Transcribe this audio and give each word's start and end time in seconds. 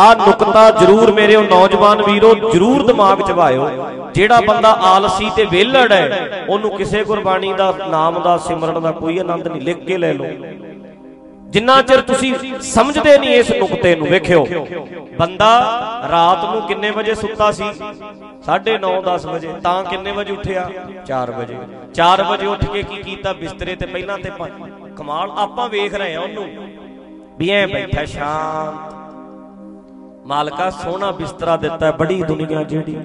ਆ 0.00 0.14
ਨੁਕਤਾ 0.14 0.70
ਜ਼ਰੂਰ 0.70 1.12
ਮੇਰੇ 1.12 1.36
ਉਹ 1.36 1.44
ਨੌਜਵਾਨ 1.44 2.02
ਵੀਰੋ, 2.02 2.34
ਜ਼ਰੂਰ 2.34 2.86
ਦਿਮਾਗ 2.86 3.22
'ਚ 3.22 3.32
ਭਾਇਓ 3.32 3.68
ਜਿਹੜਾ 4.14 4.40
ਬੰਦਾ 4.40 4.72
ਆਲਸੀ 4.72 5.30
ਤੇ 5.36 5.44
ਵਿਹਲੜ 5.44 5.92
ਹੈ, 5.92 6.44
ਉਹਨੂੰ 6.48 6.70
ਕਿਸੇ 6.70 7.04
ਗੁਰਬਾਣੀ 7.04 7.52
ਦਾ, 7.52 7.74
ਨਾਮ 7.90 8.22
ਦਾ, 8.22 8.36
ਸਿਮਰਨ 8.38 8.82
ਦਾ 8.82 8.92
ਕੋਈ 8.92 9.18
ਆਨੰਦ 9.18 9.48
ਨਹੀਂ, 9.48 9.62
ਲਿਖ 9.62 9.76
ਕੇ 9.76 9.98
ਲੈ 9.98 10.12
ਲਓ। 10.12 10.26
ਜਿੰਨਾ 11.50 11.82
ਚਿਰ 11.82 12.00
ਤੁਸੀਂ 12.00 12.34
ਸਮਝਦੇ 12.60 13.18
ਨਹੀਂ 13.18 13.30
ਇਸ 13.30 13.50
ਨੁਕਤੇ 13.50 13.96
ਨੂੰ, 13.96 14.06
ਵੇਖਿਓ। 14.06 14.46
ਬੰਦਾ 15.18 15.60
ਰਾਤ 16.10 16.44
ਨੂੰ 16.44 16.62
ਕਿੰਨੇ 16.62 16.90
ਵਜੇ 16.90 17.14
ਸੁੱਤਾ 17.14 17.52
ਸੀ? 17.52 17.64
9:30 18.42 19.02
10 19.02 19.26
ਵਜੇ। 19.26 19.52
ਤਾਂ 19.62 19.84
ਕਿੰਨੇ 19.84 20.10
ਵਜੇ 20.10 20.32
ਉੱਠਿਆ? 20.32 20.70
4 21.06 21.30
ਵਜੇ। 21.30 21.56
4 21.94 22.22
ਵਜੇ 22.22 22.46
ਉੱਠ 22.46 22.64
ਕੇ 22.64 22.82
ਕੀ 22.82 22.96
ਕੀਤਾ? 22.96 23.32
ਬਿਸਤਰੇ 23.32 23.76
ਤੇ 23.76 23.86
ਪਹਿਲਾਂ 23.86 24.18
ਤੇ 24.18 24.30
ਪ- 24.30 24.50
ਕਮਾਲ, 24.96 25.30
ਆਪਾਂ 25.30 25.68
ਵੇਖ 25.68 25.94
ਰਹੇ 25.94 26.14
ਆ 26.14 26.20
ਉਹਨੂੰ। 26.20 26.48
ਵੀ 27.38 27.50
ਐ 27.50 27.66
ਬੈਠਾ, 27.66 28.04
ਸ਼ਾਂਤ। 28.04 28.99
ਮਾਲਕਾ 30.30 30.70
ਸੋਹਣਾ 30.70 31.10
ਬਿਸਤਰਾ 31.10 31.56
ਦਿੱਤਾ 31.56 31.86
ਹੈ, 31.86 31.90
ਬੜੀ 31.92 32.22
ਦੁਨੀਆ 32.22 32.62
ਜਿਹੜੀ। 32.62 32.96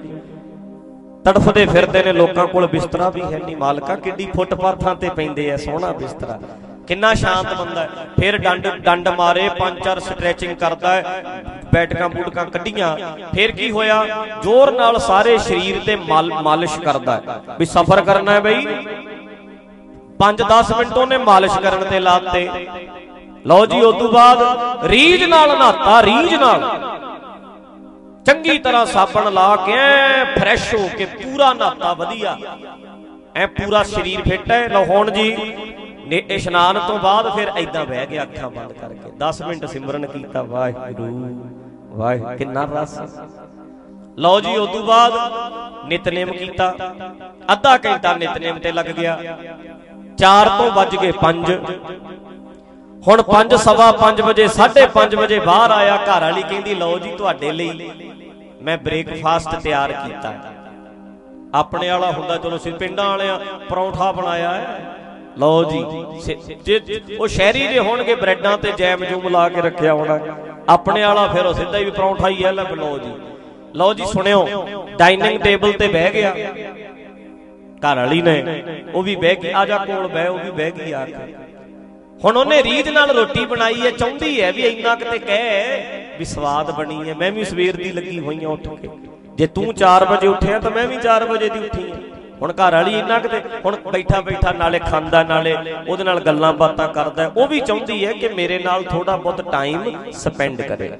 ਤੜਫਦੇ 1.24 1.66
ਫਿਰਦੇ 1.66 2.02
ਨੇ 2.02 2.12
ਲੋਕਾਂ 2.12 2.46
ਕੋਲ 2.46 2.66
ਬਿਸਤਰਾ 2.66 3.10
ਵੀ 3.10 3.20
ਹੈ 3.22 3.38
ਨਹੀਂ। 3.38 3.56
ਮਾਲਕਾ 3.56 3.94
ਕਿੱਡੀ 3.94 4.26
ਫੁੱਟਪਾਥਾਂ 4.36 4.94
ਤੇ 4.94 5.08
ਪੈਂਦੇ 5.08 5.52
ਆ 5.52 5.56
ਸੋਹਣਾ 5.56 5.92
ਬਿਸਤਰਾ। 5.92 6.38
ਕਿੰਨਾ 6.86 7.14
ਸ਼ਾਂਤ 7.14 7.54
ਬੰਦਾ 7.54 7.80
ਹੈ। 7.80 7.88
ਫਿਰ 8.20 8.38
ਡੰਡ 8.38 8.68
ਡੰਡ 8.68 9.08
ਮਾਰੇ 9.08 9.48
ਪੰਜ 9.48 9.78
ਚਾਰ 9.84 10.00
ਸਟ੍ਰੈਚਿੰਗ 10.00 10.56
ਕਰਦਾ 10.56 10.92
ਹੈ 10.92 11.24
ਬੈਠਕਾਂ 11.72 12.08
ਬੂਟਕਾਂ 12.08 12.44
ਕੱਢੀਆਂ। 12.44 12.96
ਫਿਰ 13.34 13.52
ਕੀ 13.52 13.70
ਹੋਇਆ? 13.70 14.04
ਜ਼ੋਰ 14.42 14.72
ਨਾਲ 14.72 14.98
ਸਾਰੇ 14.98 15.38
ਸਰੀਰ 15.38 15.80
ਤੇ 15.86 15.96
ਮਲ 15.96 16.32
ਮਾਲਿਸ਼ 16.42 16.80
ਕਰਦਾ 16.80 17.16
ਹੈ। 17.16 17.40
ਵੀ 17.58 17.64
ਸਫ਼ਰ 17.64 18.00
ਕਰਨਾ 18.00 18.32
ਹੈ 18.32 18.40
ਬਈ। 18.40 18.66
5-10 20.18 20.72
ਮਿੰਟ 20.78 20.96
ਉਹਨੇ 20.96 21.18
ਮਾਲਿਸ਼ 21.18 21.58
ਕਰਨ 21.58 21.84
ਤੇ 21.84 22.00
ਲਾਤੇ। 22.00 22.48
ਲਓ 23.46 23.66
ਜੀ 23.66 23.80
ਉਸ 23.80 23.94
ਤੋਂ 23.94 24.12
ਬਾਅਦ 24.12 24.38
ਰੀਝ 24.86 25.24
ਨਾਲ 25.24 25.58
ਨਹਾਤਾ 25.58 26.02
ਰੀਝ 26.02 26.34
ਨਾਲ। 26.34 26.95
ਚੰਗੀ 28.26 28.58
ਤਰ੍ਹਾਂ 28.58 28.84
ਸਾਬਣ 28.86 29.32
ਲਾ 29.32 29.54
ਕੇ 29.56 29.72
ਐ 29.72 30.24
ਫਰੈਸ਼ 30.34 30.74
ਹੋ 30.74 30.88
ਕੇ 30.98 31.04
ਪੂਰਾ 31.06 31.52
ਨਹਾਤਾ, 31.52 31.92
ਵਧੀਆ। 31.94 32.36
ਐ 33.36 33.46
ਪੂਰਾ 33.48 33.82
ਸਰੀਰ 33.84 34.22
ਫਿੱਟ 34.22 34.50
ਹੈ 34.52 34.66
ਲਓ 34.68 34.84
ਹੁਣ 34.84 35.10
ਜੀ, 35.10 35.36
ਨੇ 36.06 36.22
ਇਸ਼ਨਾਨ 36.30 36.78
ਤੋਂ 36.86 36.98
ਬਾਅਦ 36.98 37.28
ਫਿਰ 37.36 37.48
ਐਦਾਂ 37.56 37.84
ਬਹਿ 37.86 38.06
ਗਿਆ 38.06 38.22
ਅੱਖਾਂ 38.22 38.50
ਬੰਦ 38.50 38.72
ਕਰਕੇ। 38.72 39.10
10 39.18 39.40
ਮਿੰਟ 39.42 39.64
ਸਿਮਰਨ 39.66 40.06
ਕੀਤਾ, 40.06 40.42
ਵਾਹਿਗੁਰੂ, 40.42 41.34
ਵਾਹਿ, 41.92 42.36
ਕਿੰਨਾ 42.38 42.64
ਰਸ। 42.72 42.98
ਲਓ 44.18 44.40
ਜੀ 44.40 44.56
ਉਸ 44.56 44.70
ਤੋਂ 44.70 44.82
ਬਾਅਦ 44.82 45.12
ਨਿਤਨੇਮ 45.88 46.30
ਕੀਤਾ। 46.32 46.72
ਅੱਧਾ 47.52 47.76
ਘੰਟਾ 47.86 48.14
ਨਿਤਨੇਮ 48.16 48.58
ਤੇ 48.58 48.72
ਲੱਗ 48.72 48.86
ਗਿਆ। 48.98 49.18
4 50.18 50.48
ਤੋਂ 50.58 50.70
ਵੱਜ 50.72 50.96
ਗਏ 50.96 51.12
5 51.22 51.58
ਹੁਣ 53.02 53.22
5 53.24 53.56
ਸਵਾ 53.62 53.86
5 53.98 54.20
ਵਜੇ 54.22 54.46
5:30 54.52 55.16
ਵਜੇ 55.16 55.38
ਬਾਹਰ 55.40 55.70
ਆਇਆ 55.70 55.96
ਘਰ 56.04 56.22
ਵਾਲੀ 56.22 56.42
ਕਹਿੰਦੀ 56.42 56.74
ਲਓ 56.74 56.98
ਜੀ 56.98 57.10
ਤੁਹਾਡੇ 57.16 57.50
ਲਈ 57.52 57.90
ਮੈਂ 58.62 58.76
ਬ੍ਰੇਕਫਾਸਟ 58.78 59.54
ਤਿਆਰ 59.62 59.92
ਕੀਤਾ। 59.94 60.32
ਆਪਣੇ 61.54 61.90
ਵਾਲਾ 61.90 62.10
ਹੁੰਦਾ 62.12 62.36
ਚਲੋ 62.36 62.58
ਸੀ 62.58 62.70
ਪਿੰਡਾਂ 62.74 63.04
ਵਾਲਿਆਂ 63.06 63.38
ਪਰੌਂਠਾ 63.68 64.10
ਬਣਾਇਆ 64.12 64.50
ਹੈ। 64.52 64.94
ਲਓ 65.38 65.62
ਜੀ 65.64 67.16
ਉਹ 67.16 67.26
ਸ਼ਹਿਰੀ 67.28 67.66
ਜੇ 67.68 67.78
ਹੋਣਗੇ 67.80 68.14
ਬ੍ਰੈਡਾਂ 68.14 68.56
ਤੇ 68.58 68.72
ਜੈਮ 68.78 69.04
ਜੂਮ 69.04 69.28
ਲਾ 69.28 69.48
ਕੇ 69.48 69.60
ਰੱਖਿਆ 69.60 69.94
ਹੋਣਾ। 69.94 70.18
ਆਪਣੇ 70.68 71.04
ਵਾਲਾ 71.04 71.26
ਫਿਰ 71.28 71.46
ਉਹ 71.46 71.54
ਸਿੱਧਾ 71.54 71.78
ਹੀ 71.78 71.90
ਪਰੌਂਠਾ 71.90 72.28
ਹੀ 72.28 72.44
ਹੈ 72.44 72.52
ਲੈ 72.52 72.64
ਲਓ 72.74 72.98
ਜੀ। 72.98 73.12
ਲਓ 73.74 73.94
ਜੀ 73.94 74.04
ਸੁਣਿਓ 74.06 74.66
ਡਾਈਨਿੰਗ 74.98 75.40
ਟੇਬਲ 75.40 75.72
ਤੇ 75.72 75.88
ਬਹਿ 75.88 76.10
ਗਿਆ। 76.12 76.34
ਘਰ 77.82 77.96
ਵਾਲੀ 77.96 78.22
ਨੇ 78.22 78.62
ਉਹ 78.94 79.02
ਵੀ 79.02 79.16
ਬਹਿ 79.16 79.36
ਗਈ 79.36 79.50
ਆ 79.52 79.64
ਜਾ 79.66 79.78
ਕੋਲ 79.78 80.06
ਬਹਿ 80.08 80.28
ਉਹ 80.28 80.38
ਵੀ 80.38 80.50
ਬਹਿ 80.50 80.70
ਗਈ 80.70 80.92
ਆ 80.92 81.04
ਕੇ। 81.04 81.34
ਹੁਣ 82.24 82.36
ਉਹਨੇ 82.36 82.62
ਰੀਝ 82.62 82.88
ਨਾਲ 82.88 83.10
ਰੋਟੀ 83.16 83.44
ਬਣਾਈ 83.46 83.80
ਹੈ 83.80 83.90
ਚਾਹੁੰਦੀ 83.90 84.40
ਹੈ 84.40 84.50
ਵੀ 84.52 84.62
ਇੰਨਾ 84.62 84.94
ਕਿਤੇ 84.94 85.18
ਕਹਿ 85.18 86.16
ਵੀ 86.18 86.24
ਸਵਾਦ 86.24 86.70
ਬਣੀ 86.70 87.08
ਹੈ 87.08 87.14
ਮੈਂ 87.14 87.30
ਵੀ 87.32 87.44
ਸਵੇਰ 87.44 87.76
ਦੀ 87.76 87.90
ਲੱਗੀ 87.92 88.18
ਹੋਈ 88.20 88.44
ਹਾਂ 88.44 88.50
ਉੱਠ 88.50 88.68
ਕੇ। 88.82 88.88
ਜੇ 89.36 89.46
ਤੂੰ 89.46 89.72
4 89.74 90.04
ਵਜੇ 90.10 90.26
ਉੱਠਿਆ 90.26 90.58
ਤਾਂ 90.58 90.70
ਮੈਂ 90.70 90.86
ਵੀ 90.88 90.96
4 91.04 91.24
ਵਜੇ 91.28 91.48
ਦੀ 91.48 91.58
ਉੱਠੀ 91.58 91.90
ਹਾਂ। 91.90 91.98
ਹੁਣ 92.40 92.52
ਘਰ 92.52 92.74
ਵਾਲੀ 92.74 92.98
ਇੰਨਾ 92.98 93.18
ਕਿਤੇ 93.18 93.40
ਹੁਣ 93.64 93.76
ਬੈਠਾ 93.92 94.20
ਬੈਠਾ 94.20 94.52
ਨਾਲੇ 94.52 94.78
ਖਾਂਦਾ 94.78 95.22
ਨਾਲੇ 95.22 95.54
ਉਹਦੇ 95.88 96.04
ਨਾਲ 96.04 96.20
ਗੱਲਾਂ 96.20 96.52
ਬਾਤਾਂ 96.54 96.88
ਕਰਦਾ 96.88 97.30
ਉਹ 97.36 97.46
ਵੀ 97.48 97.60
ਚਾਹੁੰਦੀ 97.60 98.04
ਹੈ 98.06 98.12
ਕਿ 98.12 98.28
ਮੇਰੇ 98.28 98.58
ਨਾਲ 98.58 98.82
ਥੋੜਾ 98.84 99.16
ਬਹੁਤ 99.16 99.50
ਟਾਈਮ 99.52 100.10
ਸਪੈਂਡ 100.14 100.62
ਕਰੇ। 100.62 100.90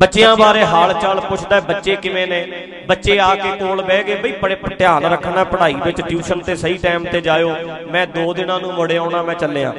ਬੱਚਿਆਂ 0.00 0.36
ਬਾਰੇ 0.36 0.64
ਹਾਲ 0.64 0.92
ਚਾਲ 1.00 1.20
ਪੁੱਛਦਾ 1.20 1.58
ਬੱਚੇ 1.60 1.96
ਕਿਵੇਂ 1.96 2.26
ਨੇ? 2.26 2.40
ਬੱਚੇ 2.88 3.18
ਆ 3.20 3.34
ਕੇ 3.34 3.50
ਕੋਲ 3.58 3.82
ਬਹਿ 3.82 4.04
ਗਏ 4.04 4.14
ਬਈ 4.22 4.32
ਬੜੇ 4.42 4.56
ਧਿਆਨ 4.78 5.04
ਰੱਖਣਾ 5.04 5.44
ਪੜ੍ਹਾਈ 5.44 5.74
ਵਿੱਚ 5.84 6.00
ਟਿਊਸ਼ਨ 6.00 6.40
ਤੇ 6.40 6.56
ਸਹੀ 6.56 6.78
ਟਾਈਮ 6.82 7.04
ਤੇ 7.12 7.20
ਜਾਇਓ। 7.20 7.54
ਮੈਂ 7.90 8.06
2 8.16 8.32
ਦਿਨਾਂ 8.36 8.60
ਨੂੰ 8.60 8.72
ਮੁੜ 8.74 8.92
ਆਉਣਾ 8.92 9.22
ਮੈਂ 9.22 9.34
ਚੱਲਿਆ। 9.34 9.72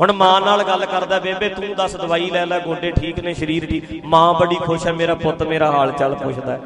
ਹੁਣ 0.00 0.12
ਮਾਂ 0.12 0.40
ਨਾਲ 0.40 0.62
ਗੱਲ 0.64 0.84
ਕਰਦਾ 0.86 1.18
ਬੇਬੇ 1.18 1.48
ਤੂੰ 1.48 1.74
ਦੱਸ 1.76 1.96
ਦਵਾਈ 1.96 2.30
ਲੈ 2.30 2.44
ਲੈ 2.46 2.58
ਗੋਡੇ 2.60 2.90
ਠੀਕ 2.90 3.20
ਨੇ 3.20 3.34
ਸਰੀਰ 3.34 3.66
ਠੀਕ 3.66 4.04
ਮਾਂ 4.04 4.32
ਬੜੀ 4.40 4.56
ਖੁਸ਼ 4.56 4.86
ਹੈ 4.86 4.92
ਮੇਰਾ 4.92 5.14
ਪੁੱਤ 5.14 5.42
ਮੇਰਾ 5.42 5.70
ਹਾਲ 5.72 5.92
ਚਾਲ 5.92 6.14
ਪੁੱਛਦਾ। 6.14 6.58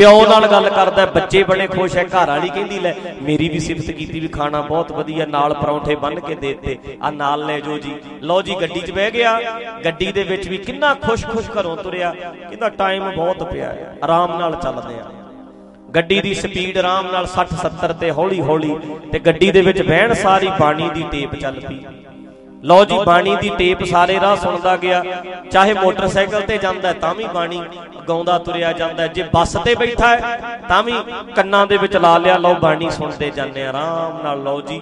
ਪਿਓ 0.00 0.26
ਨਾਲ 0.26 0.46
ਗੱਲ 0.46 0.70
ਕਰਦਾ 0.70 1.02
ਹੈ, 1.02 1.06
ਬੱਚੇ 1.06 1.42
ਬੜੇ 1.42 1.66
ਖੁਸ਼ 1.66 1.96
ਹੈ 1.96 2.04
ਘਰ 2.04 2.26
ਵਾਲੀ 2.26 2.48
ਕਹਿੰਦੀ 2.48 2.78
ਲੈ 2.78 2.94
ਮੇਰੀ 3.22 3.48
ਵੀ 3.48 3.58
ਸਿਫਤ 3.58 3.90
ਕੀਤੀ 3.90 4.20
ਵੀ 4.20 4.28
ਖਾਣਾ 4.28 4.60
ਬਹੁਤ 4.60 4.92
ਵਧੀਆ 4.92 5.26
ਨਾਲ 5.26 5.54
ਪਰੌਂਠੇ 5.54 5.94
ਬੰਨ 5.94 6.20
ਕੇ 6.20 6.34
ਦੇਤੇ। 6.34 6.78
ਆ 7.02 7.10
ਨਾਲ 7.10 7.46
ਲੈ 7.46 7.60
ਜੋ 7.60 7.78
ਜੀ। 7.78 7.94
ਲਓ 8.22 8.42
ਜੀ 8.42 8.54
ਗੱਡੀ 8.60 8.80
'ਚ 8.80 8.90
ਬਹਿ 8.90 9.10
ਗਿਆ। 9.10 9.40
ਗੱਡੀ 9.84 10.12
ਦੇ 10.12 10.22
ਵਿੱਚ 10.22 10.48
ਵੀ 10.48 10.56
ਕਿੰਨਾ 10.56 10.94
ਖੁਸ਼-ਖੁਸ਼ 10.94 11.50
ਘਰੋਂ 11.50 11.76
ਤੁਰਿਆ। 11.76 12.10
ਕਹਿੰਦਾ 12.48 12.68
ਟਾਈਮ 12.68 13.10
ਬਹੁਤ 13.10 13.42
ਪਿਆ 13.42 13.68
ਹੈ। 13.68 13.98
ਆਰਾਮ 14.04 14.38
ਨਾਲ 14.38 14.54
ਚੱਲਦੇ 14.54 14.94
ਆ। 14.94 15.06
ਗੱਡੀ 15.94 16.20
ਦੀ 16.20 16.34
ਸਪੀਡ 16.34 16.78
ਆਰਾਮ 16.78 17.12
ਨਾਲ 17.12 17.26
60 17.26 17.56
70 17.56 17.92
ਤੇ 17.92 18.10
ਹੌਲੀ 18.10 18.40
ਹੌਲੀ 18.40 18.76
ਤੇ 19.12 19.18
ਗੱਡੀ 19.18 19.50
ਦੇ 19.50 19.60
ਵਿੱਚ 19.60 19.82
ਬਹਿਣ 19.82 20.14
ਸਾਰੀ 20.14 20.50
ਬਾਣੀ 20.60 20.90
ਦੀ 20.94 21.04
ਟੇਪ 21.12 21.34
ਚੱਲ 21.34 21.60
ਪਈ। 21.60 21.78
ਲਓ 22.64 22.84
ਜੀ 22.84 22.96
ਬਾਣੀ 23.06 23.36
ਦੀ 23.36 23.50
ਟੇਪ 23.58 23.84
ਸਾਰੇ 23.84 24.18
ਰਾਹ 24.20 24.36
ਸੁਣਦਾ 24.36 24.76
ਗਿਆ। 24.76 25.02
ਚਾਹੇ 25.50 25.72
ਮੋਟਰਸਾਈਕਲ 25.74 26.40
ਤੇ 26.40 26.58
ਜਾਂਦਾ 26.58 26.88
ਹੈ, 26.88 26.92
ਤਾਂ 26.92 27.14
ਵੀ 27.14 27.24
ਬਾਣੀ 27.34 27.62
ਗਾਉਂਦਾ 28.08 28.38
ਤੁਰਿਆ 28.38 28.72
ਜਾਂਦਾ। 28.72 29.02
ਹੈ। 29.02 29.08
ਜੇ 29.08 29.22
ਬੱਸ 29.34 29.56
ਤੇ 29.64 29.74
ਬੈਠਾ 29.74 30.08
ਹੈ 30.08 30.58
ਤਾਂ 30.68 30.82
ਵੀ 30.82 30.92
ਕੰਨਾਂ 31.36 31.66
ਦੇ 31.66 31.76
ਵਿੱਚ 31.76 31.96
ਲਾ 31.96 32.16
ਲਿਆ। 32.18 32.36
ਲਓ 32.38 32.54
ਬਾਣੀ 32.54 32.90
ਸੁਣਦੇ 32.90 33.30
ਜਾਂਦੇ 33.30 33.66
ਆ, 33.66 33.68
ਆਰਾਮ 33.68 34.22
ਨਾਲ। 34.22 34.42
ਲਓ 34.42 34.60
ਜੀ 34.60 34.80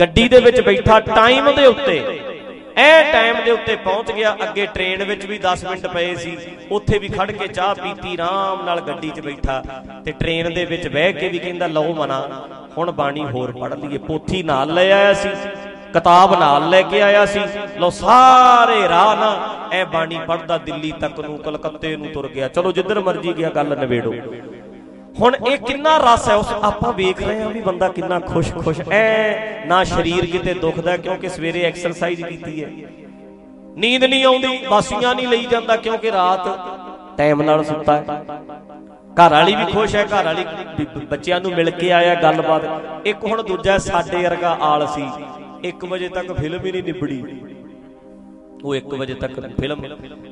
ਗੱਡੀ 0.00 0.28
ਦੇ 0.28 0.40
ਵਿੱਚ 0.40 0.60
ਬੈਠਾ 0.60 1.00
ਟਾਈਮ 1.00 1.50
ਦੇ 1.52 1.66
ਉੱਤੇ 1.66 2.20
ਐ 2.76 3.12
ਟਾਈਮ 3.12 3.36
ਦੇ 3.44 3.50
ਉੱਤੇ 3.50 3.76
ਪਹੁੰਚ 3.76 4.12
ਗਿਆ। 4.12 4.36
ਅੱਗੇ 4.42 4.66
ਟ੍ਰੇਨ 4.66 5.04
ਵਿੱਚ 5.04 5.26
ਵੀ 5.26 5.38
10 5.38 5.64
ਮਿੰਟ 5.64 5.86
ਪਏ 5.86 6.14
ਸੀ। 6.14 6.36
ਉੱਥੇ 6.70 6.98
ਵੀ 6.98 7.08
ਖੜ 7.08 7.30
ਕੇ 7.30 7.46
ਚਾਹ 7.48 7.74
ਪੀਤੀ 7.74 8.14
ਆਰਾਮ 8.14 8.64
ਨਾਲ 8.66 8.80
ਗੱਡੀ 8.80 9.10
'ਚ 9.10 9.20
ਬੈਠਾ। 9.20 9.62
ਤੇ 10.04 10.12
ਟ੍ਰੇਨ 10.12 10.54
ਦੇ 10.54 10.64
ਵਿੱਚ 10.64 10.88
ਬਹਿ 10.88 11.12
ਕੇ 11.12 11.28
ਵੀ 11.28 11.38
ਕਹਿੰਦਾ 11.38 11.66
ਲਓ 11.66 11.94
ਮਨਾ 11.94 12.28
ਹੁਣ 12.78 12.90
ਬਾਣੀ 12.90 13.24
ਹੋਰ 13.24 13.52
ਪੜ੍ਹ 13.52 13.74
ਲਈਏ। 13.74 13.98
ਪੋਥੀ 13.98 14.42
ਨਾਲ 14.42 14.74
ਲੈ 14.74 14.90
ਆਇਆ 14.92 15.12
ਸੀ। 15.14 15.28
ਕਿਤਾਬ 15.92 16.40
ਨਾਲ 16.40 16.68
ਲੈ 16.70 16.82
ਕੇ 16.82 17.02
ਆਇਆ 17.02 17.26
ਸੀ। 17.26 17.40
ਲੋ 17.76 17.90
ਸਾਰੇ 17.90 18.88
ਰਾਹ 18.88 19.16
ਨਾ 19.16 19.48
ਐ 19.72 19.84
ਬਾਣੀ 19.84 20.20
ਪੜਦਾ 20.26 20.58
ਦਿੱਲੀ 20.58 20.92
ਤੱਕ 21.00 21.20
ਨੂੰ, 21.20 21.38
ਕਲਕੱਤੇ 21.38 21.96
ਨੂੰ 21.96 22.06
ਤੁਰ 22.06 22.28
ਗਿਆ। 22.28 22.48
ਚਲੋ 22.48 22.72
ਜਿੱਧਰ 22.72 23.00
ਮਰਜ਼ੀ 23.00 23.32
ਗਿਆ, 23.32 23.50
ਗੱਲ 23.50 23.78
ਨਵੇੜੋ 23.78 24.14
ਹੁਣ 25.20 25.36
ਇਹ 25.48 25.58
ਕਿੰਨਾ 25.58 25.96
ਰਸ 25.98 26.28
ਹੈ, 26.28 26.34
ਉਸ 26.34 26.52
ਆਪਾਂ 26.62 26.92
ਵੇਖ 26.92 27.22
ਰਹੇ 27.22 27.42
ਹਾਂ 27.42 27.50
ਵੀ 27.50 27.60
ਬੰਦਾ 27.60 27.88
ਕਿੰਨਾ 27.88 28.18
ਖੁਸ਼-ਖੁਸ਼ 28.20 28.80
ਐ 28.92 29.34
ਨਾ 29.66 29.84
ਸਰੀਰ 29.84 30.26
ਕਿਤੇ 30.26 30.54
ਦੁਖਦਾ 30.54 30.96
ਕਿਉਂਕਿ 30.96 31.28
ਸਵੇਰੇ 31.28 31.62
ਐਕਸਰਸਾਈਜ਼ 31.62 32.24
ਕੀਤੀ 32.24 32.64
ਹੈ। 32.64 32.70
ਨੀਂਦ 33.76 34.04
ਨਹੀਂ 34.04 34.24
ਆਉਂਦੀ, 34.24 34.66
ਬਾਸੀਆਂ 34.70 35.14
ਨਹੀਂ 35.14 35.28
ਲਈ 35.28 35.44
ਜਾਂਦਾ 35.44 35.76
ਕਿਉਂਕਿ 35.76 36.12
ਰਾਤ 36.12 36.48
ਟਾਈਮ 37.18 37.42
ਨਾਲ 37.42 37.64
ਸੁੱਤਾ 37.64 37.96
ਹੈ। 37.96 38.24
ਘਰ 39.12 39.30
ਵਾਲੀ 39.30 39.54
ਵੀ 39.54 39.64
ਖੁਸ਼ 39.64 39.96
ਹੈ, 39.96 40.04
ਘਰ 40.04 40.24
ਵਾਲੀ 40.24 40.44
ਬ- 40.44 41.04
ਬੱਚਿਆਂ 41.04 41.40
ਨੂੰ 41.40 41.50
ਮਿਲ 41.50 41.70
ਕੇ 41.70 41.92
ਆਇਆ, 41.92 42.14
ਗੱਲਬਾਤ। 42.14 42.62
ਇੱਕ 43.04 43.24
ਹੁਣ 43.24 43.42
ਦੂਜਾ 43.42 43.78
ਸਾਡੇ 43.78 44.22
ਵਰਗਾ 44.22 44.58
ਆਲ 44.60 44.86
ਸੀ 44.86 45.08
1 45.64 45.86
ਵਜੇ 45.86 46.08
ਤੱਕ 46.08 46.32
ਫਿਲਮ 46.32 46.66
ਹੀ 46.66 46.72
ਨਹੀਂ 46.72 46.82
ਨਿਬੜੀ। 46.82 47.24
ਉਹ 48.64 48.74
1 48.74 48.94
ਵਜੇ 48.94 49.14
ਤੱਕ 49.14 49.40
ਫਿਲਮ। 49.60 49.84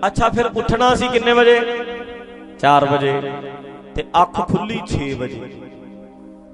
ਅੱਛਾ, 0.06 0.28
ਫਿਰ 0.28 0.47
ਉੱਠਣਾ 0.47 0.94
ਸੀ 0.94 1.09
ਕਿੰਨੇ 1.09 1.33
ਵਜੇ? 1.33 1.61
4 2.59 2.87
ਵਜੇ। 2.87 3.33
ਤੇ 3.94 4.05
ਅੱਖ 4.22 4.49
ਖੁੱਲੀ 4.49 4.81
6 4.87 5.15
ਵਜੇ। 5.15 5.53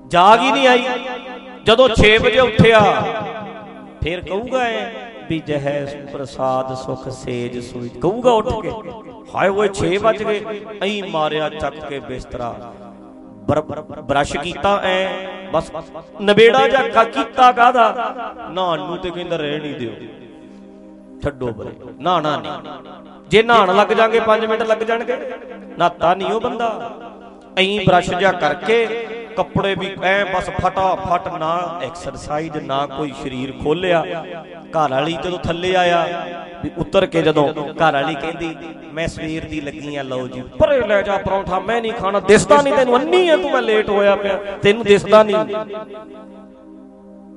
ਜਾਗ 0.08 0.40
ਹੀ 0.40 0.52
ਨਹੀਂ 0.52 0.68
ਆਈ। 0.68 0.84
ਜਦੋਂ 1.66 1.88
6 1.88 2.18
ਵਜੇ 2.18 2.40
ਉੱਠਿਆ, 2.40 2.80
ਫਿਰ 4.02 4.20
ਕਹੂਗਾ 4.20 4.58
ਐ 4.58 4.90
ਵੀ 5.28 5.38
ਜਹੈ 5.38 6.06
ਪ੍ਰਸਾਦ 6.12 6.74
ਸੁਖ 6.74 7.08
ਸੇਜ 7.08 7.58
ਸੋਈ। 7.58 7.88
ਕਹੂਗਾ 7.88 8.32
ਉੱਠ 8.32 8.46
ਕੇ, 8.62 8.72
ਹਾਏ 9.34 9.48
ਓਏ 9.48 9.68
6 9.68 9.96
ਵਜ 9.96 10.22
ਗਏ। 10.22 10.44
ਐਂ 10.82 11.08
ਮਾਰਿਆ 11.08 11.48
ਚੱਕ 11.48 11.88
ਕੇ 11.88 12.00
ਬਿਸਤਰਾ। 12.00 12.74
ਬਰ- 13.48 14.02
ਬਰਸ਼ 14.02 14.36
ਕੀਤਾ 14.36 14.80
ਐ। 14.84 15.08
ਬਸ 15.54 15.70
ਨਵੇੜਾ 16.20 16.68
ਜਾਂ 16.68 16.88
ਕਾ 16.88 17.04
ਕੀਤਾ 17.04 17.52
ਕਾਦਾ 17.52 18.14
ਨਹਾਣ 18.50 18.78
ਨੂੰ 18.78 18.98
ਤੇ 18.98 19.10
ਕਹਿੰਦਾ 19.10 19.36
ਰਹਿ 19.36 19.58
ਨਹੀਂ 19.58 19.74
ਦਿਓ। 19.74 19.92
ਛੱਡੋ 21.22 21.46
ਬਰੇ 21.46 21.70
ਨਹਾਣਾ 22.00 22.36
ਨਹੀਂ। 22.36 22.52
ਜੇ 23.28 23.42
ਨਹਾਣ 23.42 23.76
ਲੱਗ 23.76 23.88
ਜਾਗੇ 23.88 24.20
5 24.28 24.46
ਮਿੰਟ 24.46 24.62
ਲੱਗ 24.62 24.78
ਜਾਣਗੇ। 24.78 25.16
ਨਾਤਾ 25.78 26.14
ਨਹੀਂ 26.14 26.28
ਉਹ 26.28 26.40
ਬੰਦਾ। 26.40 26.68
ਐਂ 27.58 27.80
ਬਰਸ਼ 27.86 28.10
ਜਾ 28.10 28.32
ਕਰਕੇ 28.32 29.06
ਕੱਪੜੇ 29.36 29.74
ਵੀ 29.74 29.88
ਐ 30.04 30.24
ਬਸ 30.24 30.50
ਫਟਾ 30.60 30.94
ਫਟ 30.96 31.28
ਨਾ 31.38 31.52
ਐਕਸਰਸਾਈਜ਼ 31.84 32.56
ਨਾ 32.56 32.84
ਕੋਈ 32.86 33.12
ਸਰੀਰ 33.22 33.52
ਖੋਲਿਆ। 33.62 34.02
ਘਰ 34.76 34.90
ਵਾਲੀ 34.90 35.16
ਜਦੋਂ 35.24 35.38
ਥੱਲੇ 35.38 35.74
ਆਇਆ, 35.76 36.06
ਵੀ 36.64 36.70
ਉਤਰ 36.78 37.06
ਕੇ 37.06 37.22
ਜਦੋਂ 37.22 37.46
ਘਰ 37.52 37.92
ਵਾਲੀ 37.92 38.14
ਕਹਿੰਦੀ, 38.14 38.54
ਮੈਂ 38.92 39.06
ਸਵੇਰ 39.08 39.44
ਦੀ 39.44 39.60
ਲੱਗੀ 39.60 39.96
ਆ, 39.96 40.02
ਲਓ 40.02 40.26
ਜੀ, 40.28 40.42
ਪਰੇ 40.58 40.80
ਲੈ 40.86 41.00
ਜਾ 41.02 41.16
ਪਰੌਂਠਾ, 41.18 41.58
ਮੈਂ 41.60 41.80
ਨਹੀਂ 41.80 41.92
ਖਾਣਾ, 41.92 42.20
ਦਿਸਦਾ 42.20 42.60
ਨਹੀਂ 42.62 42.74
ਤੈਨੂੰ, 42.74 42.96
ਅੰਨੀ 42.96 43.28
ਆ 43.28 43.36
ਤੂੰ, 43.36 43.50
ਮੈਂ 43.50 43.62
ਲੇਟ 43.62 43.90
ਹੋਇਆ 43.90 44.16
ਪਿਆ, 44.16 44.38
ਤੈਨੂੰ 44.62 44.84
ਦਿਸਦਾ 44.84 45.22
ਨਹੀਂ। 45.22 45.56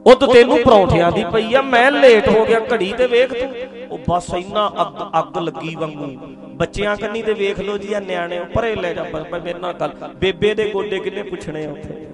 ਉਦ 0.05 0.25
ਤੈਨੂੰ 0.33 0.57
ਪਰੌਂਠਿਆਂ 0.59 1.11
ਦੀ 1.11 1.23
ਪਈ 1.33 1.53
ਆ, 1.53 1.61
ਮੈਂ 1.61 1.89
ਲੇਟ 1.91 2.27
ਹੋ 2.29 2.45
ਗਿਆ, 2.45 2.59
ਘੜੀ 2.73 2.91
ਤੇ 2.97 3.07
ਵੇਖ 3.07 3.33
ਤੂੰ, 3.33 3.49
ਉਹ 3.91 3.99
ਬਸ 4.09 4.33
ਇੰਨਾ 4.37 4.67
ਅੱਗ 4.81 5.01
ਅੱਗ 5.19 5.37
ਲੱਗੀ 5.37 5.75
ਵਾਂਗੂ। 5.75 6.15
ਬੱਚਿਆਂ 6.57 6.95
ਕੰਨੀ 6.97 7.21
ਤੇ 7.21 7.33
ਵੇਖ 7.33 7.59
ਲੋ 7.59 7.77
ਜੀ 7.77 7.93
ਆ 7.93 7.99
ਨਿਆਣੇ 7.99 8.39
ਪਰੇ 8.53 8.75
ਲੈ 8.75 8.93
ਜਾ, 8.93 9.03
ਪਰ 9.03 9.39
ਮੇਰੇ 9.39 9.59
ਨਾਲ 9.59 9.73
ਗੱਲ 9.73 9.91
ਬੇਬੇ 10.15 10.53
ਦੇ 10.55 10.69
ਗੋਡੇ 10.71 10.99
ਕਿੰਨੇ 10.99 11.23
ਪੁੱਛਣੇ 11.23 11.65
ਆ 11.65 11.71
ਉੱਥੇ। 11.71 12.05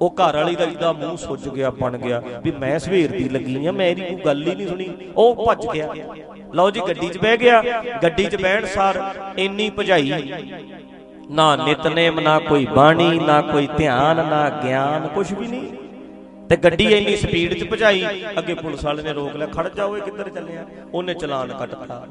ਉਹ 0.00 0.14
ਘਰ 0.20 0.36
ਵਾਲੀ 0.36 0.54
ਦਾ 0.56 0.64
ਜਿਹਦਾ 0.64 0.92
ਮੂੰਹ 0.92 1.16
ਸੁੱਜ 1.16 1.48
ਗਿਆ, 1.48 1.70
ਬਣ 1.70 1.96
ਗਿਆ, 1.98 2.22
ਵੀ 2.44 2.50
ਮੈਂ 2.52 2.78
ਸਵੇਰ 2.78 3.10
ਦੀ 3.10 3.28
ਲੱਗੀ 3.28 3.66
ਆ 3.66 3.72
ਮੇਰੀ 3.72 4.00
ਕੋਈ 4.00 4.16
ਗੱਲ 4.24 4.42
ਹੀ 4.46 4.54
ਨਹੀਂ 4.54 4.66
ਸੁਣੀ। 4.68 4.88
ਉਹ 5.16 5.46
ਭੱਜ 5.46 5.66
ਗਿਆ। 5.72 5.94
ਲਓ 6.54 6.70
ਜੀ, 6.70 6.80
ਗੱਡੀ 6.80 7.08
'ਚ 7.08 7.18
ਬਹਿ 7.18 7.36
ਗਿਆ। 7.36 7.62
ਗੱਡੀ 8.02 8.24
'ਚ 8.24 8.36
ਬਹਿਣ 8.36 8.66
ਸਾਰ 8.66 9.00
ਇੰਨੀ 9.38 9.70
ਭਜਾਈ। 9.78 10.10
ਨਾ 11.30 11.54
ਨਿਤਨੇਮ, 11.56 12.20
ਨਾ 12.20 12.38
ਕੋਈ 12.38 12.66
ਬਾਣੀ, 12.66 13.18
ਨਾ 13.18 13.40
ਕੋਈ 13.42 13.68
ਧਿਆਨ, 13.76 14.24
ਨਾ 14.26 14.48
ਗਿਆਨ 14.64 15.08
ਕੁਝ 15.08 15.32
ਵੀ 15.32 15.46
ਨਹੀਂ। 15.46 15.72
ਤੇ 16.48 16.56
ਗੱਡੀ 16.56 16.92
ਇੰਨੀ 16.94 17.16
ਸਪੀਡ 17.16 17.54
'ਚ 17.54 17.70
ਭਜਾਈ। 17.72 18.04
ਅੱਗੇ 18.38 18.54
ਪੁਲਿਸ 18.54 18.84
ਵਾਲੇ 18.84 19.02
ਨੇ 19.02 19.12
ਰੋਕ 19.12 19.36
ਲਿਆ, 19.36 19.46
ਖੜ 19.46 19.68
ਜਾ 19.68 19.84
ਓਏ 19.84 20.00
ਕਿੱਧਰ 20.00 20.28
ਚੱਲਿਆ 20.28 20.64
ਉਹਨੇ 20.94 21.14
ਚਲਾਨ 21.14 21.52
ਕੱਟਤਾ। 21.58 22.04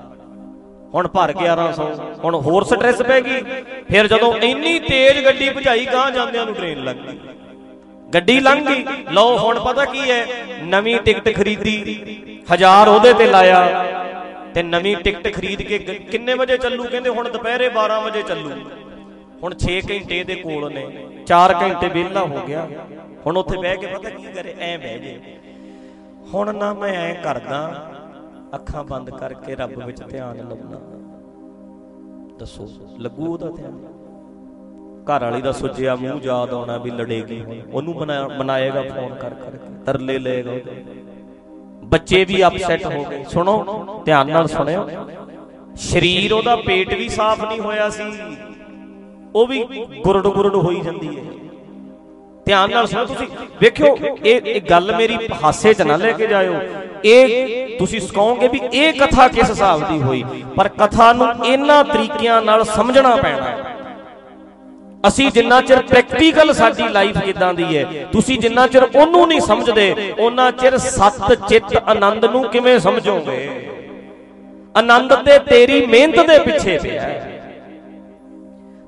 ਹੁਣ 0.94 1.08
ਭਰ 1.08 1.34
1100 1.34 1.92
ਹੁਣ 2.24 2.36
ਹੋਰ 2.36 2.64
ਸਟ੍ਰੈਸ 2.64 3.02
ਪੈ 3.02 3.22
ਗਈ। 3.22 3.42
ਫਿਰ 3.92 4.08
ਜਦੋਂ 4.08 4.36
ਇੰਨੀ 4.36 4.80
ਤੇਜ਼ 4.80 5.26
ਗੱਡੀ 5.26 5.50
ਭਜਾਈ 5.50 5.86
ਗਾਂ 5.86 6.12
ਜਾਂਦਿਆਂ 6.12 6.46
ਨੂੰ 6.46 6.56
ਟ੍ਰੇਨ 6.56 6.84
ਲੱਗ 6.84 6.96
ਗਈ। 6.96 7.20
ਗੱਡੀ 8.14 8.40
ਲੰਘ 8.40 8.66
ਗਈ। 8.66 8.86
ਲਓ, 9.12 9.38
ਹੁਣ 9.38 9.60
ਪਤਾ 9.60 9.86
ਕੀ 9.86 10.12
ਹੈ? 10.12 10.26
ਨਵੀਂ 10.64 11.00
ਟਿਕਟ 11.00 11.36
ਖਰੀਦੀ। 11.36 12.06
ਹਜ਼ਾਰ 12.54 12.88
ਉਹਦੇ 12.88 13.14
ਤੇ 13.14 13.26
ਲਾਇਆ। 13.26 13.86
ਤੇ 14.54 14.64
ਨਵੀਂ 14.64 14.98
ਟਿਕਟ 14.98 15.34
ਖਰੀਦ 15.34 15.62
ਕੇ 15.62 15.78
ਕਿੰਨੇ 15.80 16.34
ਵਜੇ 16.34 16.58
ਚੱਲੂ? 16.58 16.84
ਕਹਿੰਦੇ 16.84 17.10
ਹੁਣ 17.10 17.30
ਦੁਪਹਿਰੇ 17.30 17.70
12 17.70 18.00
ਵਜੇ 18.00 18.22
ਚੱਲੂ। 18.22 18.52
ਹੁਣ 19.44 19.56
6 19.56 19.82
ਘੰਟੇ 19.92 20.24
ਦੇ 20.24 20.36
ਕੋਲ 20.36 20.74
ਨੇ। 20.74 21.08
4 21.26 21.54
ਘੰਟੇ 21.62 21.88
ਵਿਹਲਾ 21.88 22.22
ਹੋ 22.22 22.42
ਗਿਆ। 22.48 22.68
ਹੁਣ 23.26 23.38
ਉੱਥੇ 23.38 23.58
ਬਹਿ 23.58 23.78
ਕੇ 23.78 23.88
ਪਤਾ 23.88 24.10
ਕੀ 24.10 24.24
ਕਰੇ? 24.24 24.56
ਐ 24.60 24.78
ਬਹਿ 24.78 25.00
ਜੇ। 25.00 25.20
ਹੁਣ 26.34 26.56
ਨਾ 26.56 26.74
ਮੈਂ 26.74 26.94
ਐ 26.94 27.14
ਕਰਦਾ। 27.14 27.90
ਅੱਖਾਂ 28.56 28.84
ਬੰਦ 28.84 29.10
ਕਰਕੇ 29.10 29.56
ਰੱਬ 29.56 29.84
ਵਿੱਚ 29.86 30.02
ਧਿਆਨ 30.04 30.38
ਲਾਉਣਾ। 30.38 30.80
ਦੱਸੋ, 32.38 32.68
ਲੱਗੂ 33.00 33.34
ਉਹਦਾ 33.34 33.50
ਧਿਆਨ? 33.50 33.82
ਘਰ 35.06 35.24
ਵਾਲੀ 35.24 35.42
ਦਾ 35.42 35.52
ਸੁੱਜਿਆ 35.52 35.96
ਮੂੰਹ 35.96 36.22
ਯਾਦ 36.24 36.54
ਆਉਣਾ 36.54 36.78
ਵੀ 36.78 36.92
ਲੜੇਗੀ 36.92 37.44
ਉਹਨੂੰ 37.74 37.94
ਬਣਾਏਗਾ 38.38 38.82
ਫੋਨ 38.82 39.16
ਕਰ 39.16 39.34
ਕਰਕੇ 39.34 39.84
ਤਰਲੇ 39.86 40.18
ਲਏਗਾ 40.20 40.52
ਬੱਚੇ 41.84 42.24
ਵੀ 42.26 42.46
ਅਪਸੈਟ 42.48 42.86
ਹੋ 42.86 43.04
ਗਏ। 43.06 43.24
ਸੁਣੋ, 43.24 43.56
ਧਿਆਨ 44.06 44.30
ਨਾਲ 44.30 44.48
ਸੁਣਿਓ। 44.48 44.88
ਸਰੀਰ 45.76 46.34
ਉਹਦਾ 46.34 46.56
ਪੇਟ 46.56 46.94
ਵੀ 46.94 47.10
ਸਾਫ਼ 47.10 47.44
ਨਹੀਂ 47.44 47.60
ਹੋਇਆ 47.60 47.90
ਸੀ। 47.90 48.04
ਉਹ 49.36 49.48
ਵੀ 49.48 49.64
ਗੁਰੜ 50.04 50.28
ਗੁਰੜ 50.28 50.56
ਹੋਈ 50.56 50.80
ਜਾਂਦੀ 50.82 51.18
ਹੈ। 51.18 51.24
ਧਿਆਨ 52.46 52.70
ਨਾਲ 52.70 52.88
ਸੁਣੋ 52.88 53.06
ਤੁਸੀਂ। 53.06 53.28
ਵੇਖਿਓ, 53.62 53.96
ਇਹ 54.26 54.42
ਇਹ 54.42 54.62
ਗੱਲ 54.62 54.96
ਮੇਰੀ 54.96 55.18
ਹਾਸੇ 55.44 55.74
'ਚ 55.74 55.82
ਨਾ 55.82 55.98
ਲੈ 55.98 56.12
ਕੇ 56.12 56.28
ਜਾਇਓ। 56.28 56.56
ਇਹ 57.06 57.78
ਤੁਸੀਂ 57.80 58.00
ਕਹੋਗੇ 58.02 58.48
ਵੀ 58.48 58.60
ਇਹ 58.74 58.94
ਕਥਾ 58.94 59.28
ਕਿਸ 59.28 59.50
ਹਿਸਾਬ 59.50 59.88
ਦੀ 59.88 60.02
ਹੋਈ? 60.02 60.24
ਪਰ 60.58 60.68
ਕਥਾ 60.80 61.12
ਨੂੰ 61.14 61.28
ਇਹਨਾਂ 61.46 61.84
ਤਰੀਕਿਆਂ 61.84 62.42
ਨਾਲ 62.42 62.64
ਸਮਝਣਾ 62.66 63.16
ਪੈਣਾ 63.16 63.46
ਹੈ। 63.46 63.72
ਅਸੀਂ 65.08 65.32
ਜਿੰਨਾ 65.32 65.62
ਚਿਰ 65.62 65.82
ਪ੍ਰੈਕਟੀਕਲ 65.82 66.54
ਸਾਡੀ 66.54 66.88
ਲਾਈਫ 66.88 67.18
ਕਿਦਾਂ 67.18 67.54
ਦੀ 67.54 67.78
ਹੈ, 67.78 67.84
ਤੁਸੀਂ 68.12 68.38
ਜਿੰਨਾ 68.40 68.68
ਚਿਰ 68.68 68.84
ਉਹਨੂੰ 68.84 69.28
ਨਹੀਂ 69.28 69.40
ਸਮਝਦੇ, 69.42 70.14
ਉਹਨਾਂ 70.20 70.52
ਚਿਰ 70.52 70.78
ਸਤ 70.78 71.34
ਚਿੱਤ 71.50 71.76
ਆਨੰਦ 71.88 72.26
ਨੂੰ 72.26 72.44
ਕਿਵੇਂ 72.50 72.80
ਸਮਝੋਗੇ? 72.80 73.50
ਆਨੰਦ 74.78 75.14
ਤੇ 75.16 75.38
ਤੇਰੀ 75.40 75.86
ਮਿਹਨਤ 75.86 76.28
ਦੇ 76.28 76.40
ਪਿੱਛੇ 76.40 76.78
ਪਿਆ 76.78 77.02
ਹੈ। 77.02 77.33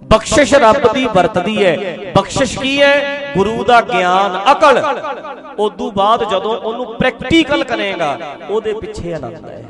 ਬਖਸ਼ਿਸ਼ 0.06 0.54
ਰੱਬ 0.54 0.92
ਦੀ 0.94 1.06
ਵਰਤਦੀ 1.06 1.66
ਹੈ। 1.66 1.75
ਬਖਸ਼ਿਸ਼ 2.16 2.57
ਕੀ 2.60 2.81
ਹੈ? 2.81 3.34
ਗੁਰੂ 3.38 3.63
ਦਾ 3.63 3.80
ਗਿਆਨ, 3.81 4.40
ਅਕਲ। 4.52 4.84
ਉਦੋਂ 5.60 5.92
ਬਾਅਦ 5.92 6.24
ਜਦੋਂ 6.24 6.56
ਉਹਨੂੰ 6.57 6.86
ਪ੍ਰੈਕਟੀਕਲ 6.96 7.63
ਕਰੇਗਾ, 7.63 8.18
ਉਹਦੇ 8.50 8.74
ਪਿੱਛੇ 8.74 9.13
ਆਨੰਦ 9.13 9.50
ਹੈ। 9.50 9.63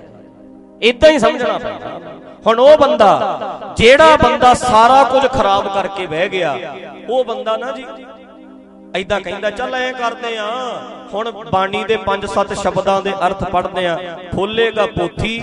ਇਦਾਂ 0.81 1.09
ਹੀ 1.09 1.19
ਸਮਝਣਾ 1.19 1.57
ਪੈਂਦਾ। 1.57 1.99
ਹੁਣ 2.47 2.59
ਉਹ 2.59 2.77
ਬੰਦਾ, 2.77 3.39
ਜਿਹੜਾ 3.77 4.15
ਬੰਦਾ 4.17 4.53
ਸਾਰਾ 4.53 5.03
ਕੁਝ 5.03 5.25
ਖਰਾਬ 5.27 5.73
ਕਰਕੇ 5.73 6.05
ਬਹਿ 6.07 6.29
ਗਿਆ, 6.29 6.57
ਉਹ 7.09 7.23
ਬੰਦਾ 7.25 7.57
ਨਾ 7.57 7.71
ਜੀ 7.71 7.85
ਐਦਾਂ 8.95 9.19
ਕਹਿੰਦਾ, 9.21 9.49
ਚੱਲ 9.49 9.75
ਐ 9.75 9.91
ਕਰਦੇ 9.91 10.37
ਆ। 10.37 10.49
ਹੁਣ 11.13 11.31
ਬਾਣੀ 11.51 11.83
ਦੇ 11.83 11.97
5-7 11.97 12.53
ਸ਼ਬਦਾਂ 12.53 13.01
ਦੇ 13.01 13.13
ਅਰਥ 13.27 13.43
ਪੜ੍ਹਦੇ 13.43 13.87
ਆ। 13.87 13.97
ਖੋਲੇਗਾ 14.35 14.85
ਪੋਥੀ 14.85 15.33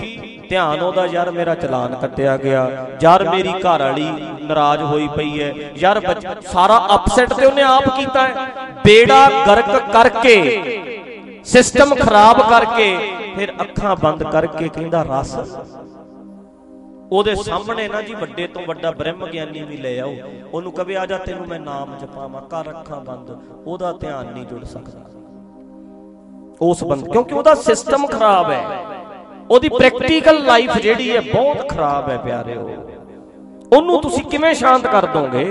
ਧਿਆਨ 0.53 0.81
ਉਹਦਾ 0.81 1.05
ਯਾਰ 1.05 1.31
ਮੇਰਾ 1.31 1.55
ਚਲਾਨ 1.55 1.95
ਕੱਟਿਆ 1.95 2.37
ਗਿਆ। 2.37 2.87
ਯਾਰ 3.03 3.29
ਮੇਰੀ 3.29 3.51
ਘਰ 3.51 3.81
ਵਾਲੀ 3.81 4.09
ਨਾਰਾਜ਼ 4.41 4.83
ਹੋਈ 4.83 5.07
ਪਈ 5.07 5.41
ਹੈ। 5.41 5.53
ਯਾਰ 5.75 5.99
ਸਾਰਾ 6.41 6.89
ਅਪਸੈਟ 6.95 7.33
ਤੇ 7.33 7.45
ਉਹਨੇ 7.45 7.61
ਆਪ 7.61 7.83
ਕੀਤਾ 7.97 8.27
ਹੈ। 8.27 8.33
ਬੇੜਾ 8.85 9.29
ਗਰਕ 9.47 9.91
ਕਰਕੇ 9.93 10.35
ਸਿਸਟਮ 11.45 11.95
ਖਰਾਬ 11.95 12.41
ਕਰਕੇ, 12.49 13.13
ਫਿਰ 13.35 13.53
ਅੱਖਾਂ 13.61 13.95
ਬੰਦ 13.95 14.23
ਕਰਕੇ 14.23 14.67
ਕਹਿੰਦਾ, 14.67 15.01
ਰਸ। 15.09 15.35
ਉਹਦੇ 17.11 17.35
ਸਾਹਮਣੇ 17.35 17.87
ਨਾ 17.87 18.01
ਜੀ 18.01 18.13
ਵੱਡੇ 18.13 18.47
ਤੋਂ 18.47 18.61
ਵੱਡਾ 18.67 18.91
ਬ੍ਰਹਮ 18.91 19.25
ਗਿਆਨੀ 19.27 19.61
ਵੀ 19.61 19.77
ਲੈ 19.77 19.99
ਆਓ। 19.99 20.15
ਉਹਨੂੰ 20.53 20.71
ਕਵੇ, 20.71 20.97
ਆ 20.97 21.05
ਜਾ, 21.05 21.17
ਤੈਨੂੰ 21.17 21.47
ਮੈਂ 21.47 21.59
ਨਾਮ 21.59 21.97
ਜਪਾਵਾਂ। 21.99 22.41
ਕਰ 22.41 22.69
ਅੱਖਾਂ 22.69 23.01
ਬੰਦ। 23.01 23.37
ਉਹਦਾ 23.65 23.91
ਧਿਆਨ 23.91 24.25
ਨਹੀਂ 24.25 24.45
ਜੁੜ 24.45 24.63
ਸਕਦਾ। 24.65 24.99
ਉਸ 26.61 26.83
ਬੰਦ 26.83 27.09
ਕਿਉਂਕਿ 27.09 27.35
ਉਹਦਾ 27.35 27.55
ਸਿਸਟਮ 27.55 28.05
ਖਰਾਬ 28.05 28.51
ਹੈ। 28.51 28.65
ਉਹਦੀ 29.51 29.69
ਪ੍ਰੈਕਟੀਕਲ 29.69 30.43
ਲਾਈਫ 30.45 30.77
ਜਿਹੜੀ 30.77 31.15
ਹੈ 31.15 31.21
ਬਹੁਤ 31.21 31.69
ਖਰਾਬ 31.69 32.09
ਹੈ 32.09 32.17
ਪਿਆਰਿਓ। 32.17 32.69
ਉਹਨੂੰ 33.73 34.01
ਤੁਸੀਂ 34.01 34.23
ਕਿਵੇਂ 34.23 34.53
ਸ਼ਾਂਤ 34.53 34.87
ਕਰ 34.87 35.05
ਦੋਗੇ? 35.05 35.45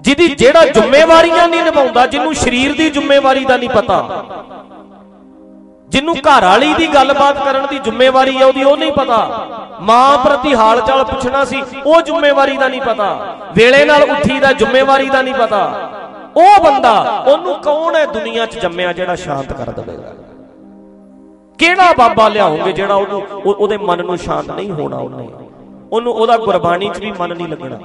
ਜਿਹਦੀ 0.00 0.28
ਜਿਹੜਾ 0.28 0.64
ਜ਼ਿੰਮੇਵਾਰੀਆਂ 0.64 1.48
ਨਹੀਂ 1.48 1.62
ਨਿਭਾਉਂਦਾ 1.62 2.06
ਜਿਹਨੂੰ 2.06 2.34
ਸਰੀਰ 2.34 2.72
ਦੀ 2.72 2.90
ਜ਼ਿੰਮੇਵਾਰੀ 2.90 3.44
ਦਾ 3.44 3.56
ਨਹੀਂ 3.56 3.68
ਪਤਾ। 3.68 4.24
ਜਿਹਨੂੰ 5.88 6.14
ਘਰ 6.14 6.44
ਵਾਲੀ 6.44 6.74
ਦੀ 6.74 6.86
ਗੱਲਬਾਤ 6.86 7.44
ਕਰਨ 7.44 7.66
ਦੀ 7.66 7.78
ਜ਼ਿੰਮੇਵਾਰੀ 7.78 8.36
ਹੈ 8.36 8.44
ਉਹਦੀ 8.46 8.64
ਉਹ 8.64 8.76
ਨਹੀਂ 8.76 8.92
ਪਤਾ। 8.92 9.46
ਮਾਂ 9.80 10.18
ਪ੍ਰਤੀ 10.18 10.54
ਹਾਲ 10.54 10.80
ਚਾਲ 10.80 11.04
ਪੁੱਛਣਾ 11.04 11.44
ਸੀ 11.44 11.62
ਉਹ 11.86 12.02
ਜ਼ਿੰਮੇਵਾਰੀ 12.02 12.56
ਦਾ 12.56 12.68
ਨਹੀਂ 12.68 12.80
ਪਤਾ। 12.80 13.36
ਵੇਲੇ 13.54 13.84
ਨਾਲ 13.84 14.02
ਉੱਠੀ 14.02 14.40
ਦਾ 14.40 14.52
ਜ਼ਿੰਮੇਵਾਰੀ 14.52 15.08
ਦਾ 15.08 15.22
ਨਹੀਂ 15.22 15.34
ਪਤਾ। 15.34 15.90
ਉਹ 16.36 16.62
ਬੰਦਾ 16.64 17.24
ਉਹਨੂੰ 17.26 17.54
ਕੌਣ 17.54 17.96
ਹੈ 17.96 18.06
ਦੁਨੀਆ 18.06 18.46
'ਚ 18.46 18.58
ਜੰਮਿਆ 18.58 18.92
ਜਿਹੜਾ 18.92 19.14
ਸ਼ਾਂਤ 19.14 19.52
ਕਰ 19.52 19.70
ਦੇਵੇਗਾ? 19.70 20.14
ਕਿਹੜਾ 21.60 21.92
ਬਾਬਾ 21.98 22.28
ਲਿਆਉਂਗੇ 22.28 22.72
ਜਿਹੜਾ 22.72 22.94
ਉਹਨੂੰ 22.94 23.22
ਉਹਦੇ 23.46 23.76
ਮਨ 23.78 24.04
ਨੂੰ 24.06 24.16
ਸ਼ਾਂਤ 24.18 24.50
ਨਹੀਂ 24.50 24.70
ਹੋਣਾ 24.70 24.96
ਉਹਨੇ? 24.96 25.28
ਉਹਨੂੰ 25.92 26.12
ਉਹਦਾ 26.12 26.36
ਗੁਰਬਾਣੀ 26.36 26.88
'ਚ 26.88 27.00
ਵੀ 27.00 27.12
ਮਨ 27.20 27.36
ਨਹੀਂ 27.36 27.48
ਲੱਗਣਾ। 27.48 27.78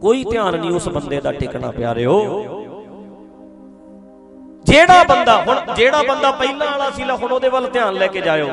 ਕੋਈ 0.00 0.24
ਧਿਆਨ 0.24 0.58
ਨਹੀਂ 0.58 0.70
ਉਸ 0.70 0.88
ਬੰਦੇ 0.88 1.20
ਦਾ 1.20 1.32
ਟਿਕਣਾ 1.32 1.70
ਪਿਆਰਿਓ। 1.70 2.16
ਜਿਹੜਾ 4.64 5.02
ਬੰਦਾ 5.04 5.36
ਹੁਣ 5.42 5.56
ਜਿਹੜਾ 5.76 6.02
ਬੰਦਾ 6.02 6.30
ਪਹਿਲਾਂ 6.30 6.66
ਵਾਲਾ 6.70 6.90
ਸੀ, 6.90 7.04
ਲਾ 7.04 7.14
ਹੁਣ 7.16 7.32
ਉਹਦੇ 7.32 7.48
ਵੱਲ 7.48 7.66
ਧਿਆਨ 7.66 7.94
ਲੈ 7.94 8.06
ਕੇ 8.06 8.20
ਜਾਇਓ। 8.20 8.48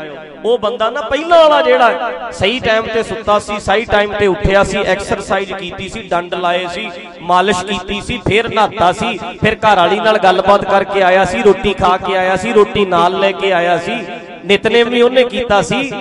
ਉਹ 0.45 0.57
ਬੰਦਾ 0.59 0.89
ਨਾ 0.89 1.01
ਪਹਿਲਾਂ 1.01 1.37
ਵਾਲਾ 1.39 1.61
ਜਿਹੜਾ 1.61 2.29
ਸਹੀ 2.31 2.59
ਟਾਈਮ 2.59 2.87
ਤੇ 2.93 3.03
ਸੁੱਤਾ 3.03 3.37
ਸੀ, 3.39 3.59
ਸਹੀ 3.59 3.85
ਟਾਈਮ 3.85 4.13
ਤੇ 4.13 4.27
ਉੱਠਿਆ 4.27 4.63
ਸੀ 4.63 4.77
ਐਕਸਰਸਾਈਜ਼ 4.77 5.53
ਕੀਤੀ 5.53 5.89
ਸੀ, 5.89 6.01
ਡੰਡ 6.01 6.35
ਲਾਏ 6.35 6.65
ਸੀ, 6.67 6.89
ਮਾਲਿਸ਼ 7.21 7.63
ਕੀਤੀ 7.65 8.01
ਸੀ, 8.01 8.17
ਫਿਰ 8.27 8.49
ਨਹਾਤਾ 8.49 8.91
ਸੀ, 8.91 9.17
ਫਿਰ 9.41 9.57
ਘਰ 9.57 9.77
ਵਾਲੀ 9.77 9.99
ਨਾਲ 9.99 10.17
ਗੱਲਬਾਤ 10.17 10.65
ਕਰਕੇ 10.65 11.03
ਆਇਆ 11.03 11.25
ਸੀ, 11.25 11.41
ਰੋਟੀ 11.43 11.73
ਖਾ 11.73 11.97
ਕੇ 11.97 12.17
ਆਇਆ 12.17 12.35
ਸੀ, 12.35 12.53
ਰੋਟੀ 12.53 12.85
ਨਾਲ 12.85 13.19
ਲੈ 13.19 13.31
ਕੇ 13.31 13.51
ਆਇਆ 13.53 13.77
ਸੀ। 13.77 13.99
ਨਿਤਨੇਮ 14.47 14.89
ਵੀ 14.89 15.01
ਉਹਨੇ 15.01 15.23
ਕੀਤਾ 15.23 15.61
ਸੀ। 15.61 15.91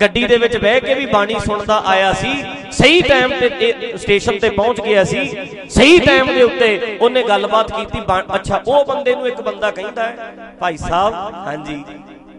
ਗੱਡੀ 0.00 0.26
ਦੇ 0.26 0.36
ਵਿੱਚ 0.36 0.56
ਬਹਿ 0.56 0.80
ਕੇ 0.80 0.94
ਵੀ 0.94 1.06
ਬਾਣੀ 1.06 1.34
ਸੁਣਦਾ 1.46 1.82
ਆਇਆ 1.86 2.12
ਸੀ। 2.12 2.32
ਸਹੀ 2.72 3.00
ਟਾਈਮ 3.02 3.30
ਤੇ 3.40 3.92
ਸਟੇਸ਼ਨ 3.96 4.38
ਤੇ 4.38 4.50
ਪਹੁੰਚ 4.50 4.80
ਗਿਆ 4.80 5.04
ਸੀ। 5.04 5.24
ਸਹੀ 5.68 5.98
ਟਾਈਮ 5.98 6.26
ਦੇ 6.26 6.42
ਉੱਤੇ 6.42 6.98
ਉਹਨੇ 7.00 7.22
ਗੱਲਬਾਤ 7.22 7.72
ਕੀਤੀ। 7.72 7.98
ਅੱਛਾ, 8.34 8.62
ਉਹ 8.68 8.84
ਬੰਦੇ 8.84 9.14
ਨੂੰ 9.14 9.26
ਇੱਕ 9.26 9.40
ਬੰਦਾ 9.40 9.70
ਕਹਿੰਦਾ 9.70 10.06
ਹੈ, 10.06 10.34
ਭਾਈ 10.60 10.76
ਸਾਹਿਬ, 10.76 11.14
ਹਾਂਜੀ, 11.14 11.84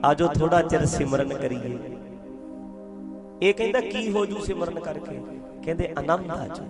ਆਜੋ 0.05 0.27
ਥੋੜਾ 0.27 0.61
ਚਿਰ 0.61 0.85
ਸਿਮਰਨ 0.85 1.33
ਕਰੀਏ। 1.33 1.77
ਇਹ 3.41 3.53
ਕਹਿੰਦਾ, 3.53 3.79
ਕੀ 3.79 4.11
ਹੋ 4.11 4.25
ਜੂ 4.25 4.39
ਸਿਮਰਨ 4.39 4.79
ਕਰਕੇ? 4.79 5.19
ਕਹਿੰਦੇ 5.65 5.93
ਆਨੰਦ 5.99 6.31
ਆ 6.31 6.47
ਜੂ 6.47 6.63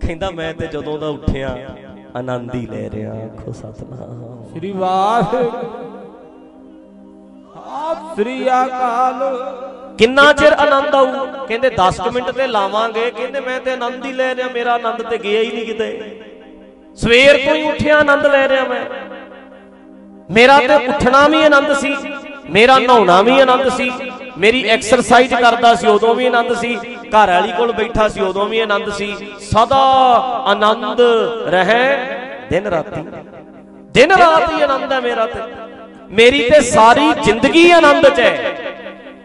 ਕਹਿੰਦਾ, 0.00 0.30
ਮੈਂ 0.30 0.54
ਤੇ 0.54 0.66
ਜਦੋਂ 0.66 0.98
ਦਾ 0.98 1.08
ਉੱਠਿਆ, 1.08 1.76
ਆਨੰਦ 2.16 2.54
ਹੀ 2.54 2.66
ਲੈ 2.66 2.90
ਰਿਹਾ। 2.90 3.12
ਆਖੋ 3.14 3.52
ਸਤਨਾਮ। 3.52 4.58
ਸ੍ਰੀ 4.58 4.72
ਵਾਹਿਗੁਰੂ। 4.72 5.48
ਆਪ 5.48 5.91
ਸ੍ਰੀ 8.14 8.42
ਅਕਾਲ। 8.46 9.20
ਕਿੰਨਾ 9.98 10.32
ਚਿਰ 10.32 10.52
ਆਨੰਦ 10.52 10.94
ਆਊ? 10.94 11.26
ਕਹਿੰਦੇ 11.46 11.70
10 11.70 12.00
ਮਿੰਟ 12.12 12.30
ਤੇ 12.30 12.46
ਲਾਵਾਂਗੇ। 12.46 13.10
ਕਹਿੰਦੇ 13.10 13.40
ਮੈਂ 13.40 13.60
ਤੇ 13.60 13.72
ਆਨੰਦ 13.72 14.04
ਹੀ 14.04 14.12
ਲੈ 14.12 14.34
ਰਿਹਾ, 14.34 14.48
ਮੇਰਾ 14.48 14.74
ਆਨੰਦ 14.74 15.02
ਤੇ 15.02 15.18
ਗਿਆ 15.18 15.40
ਹੀ 15.40 15.50
ਨਹੀਂ 15.52 15.66
ਕਿਤੇ। 15.66 16.20
ਸਵੇਰ 16.96 17.36
ਤੋਂ 17.46 17.54
ਹੀ 17.54 17.62
ਉੱਠਿਆ, 17.62 17.98
ਆਨੰਦ 17.98 18.26
ਲੈ 18.26 18.48
ਰਿਹਾ 18.48 18.64
ਮੈਂ। 18.64 18.84
ਮੇਰਾ 20.30 20.58
ਤੇ 20.58 20.74
ਉੱਠਣਾ 20.86 21.28
ਵੀ 21.28 21.42
ਆਨੰਦ 21.44 21.72
ਸੀ, 21.72 21.96
ਮੇਰਾ 22.50 22.78
ਨਹਾਉਣਾ 22.78 23.22
ਵੀ 23.22 23.40
ਆਨੰਦ 23.40 23.68
ਸੀ। 23.68 23.90
ਮੇਰੀ 24.38 24.64
ਐਕਸਰਸਾਈਜ਼ 24.64 25.34
ਕਰਦਾ 25.34 25.74
ਸੀ, 25.74 25.86
ਉਦੋਂ 25.86 26.14
ਵੀ 26.14 26.26
ਆਨੰਦ 26.26 26.54
ਸੀ। 26.54 26.76
ਘਰ 27.08 27.30
ਵਾਲੀ 27.30 27.52
ਕੋਲ 27.52 27.72
ਬੈਠਾ 27.72 28.08
ਸੀ, 28.08 28.20
ਉਦੋਂ 28.20 28.46
ਵੀ 28.46 28.60
ਆਨੰਦ 28.60 28.92
ਸੀ। 28.92 29.16
ਸਦਾ 29.40 29.82
ਆਨੰਦ 30.46 31.00
ਰਹੇ 31.46 31.96
ਦਿਨ 32.50 32.66
ਰਾਤੀ। 32.66 33.04
ਦਿਨ 33.92 34.12
ਰਾਤ 34.12 34.52
ਹੀ 34.52 34.62
ਆਨੰਦ 34.62 34.92
ਹੈ 34.92 35.00
ਮੇਰਾ 35.00 35.26
ਤੇ। 35.26 35.40
ਮੇਰੀ 36.12 36.48
ਤੇ 36.50 36.60
ਸਾਰੀ 36.60 37.12
ਜ਼ਿੰਦਗੀ 37.22 37.70
ਆਨੰਦ 37.70 38.08
'ਚ 38.08 38.20
ਹੈ। 38.20 38.56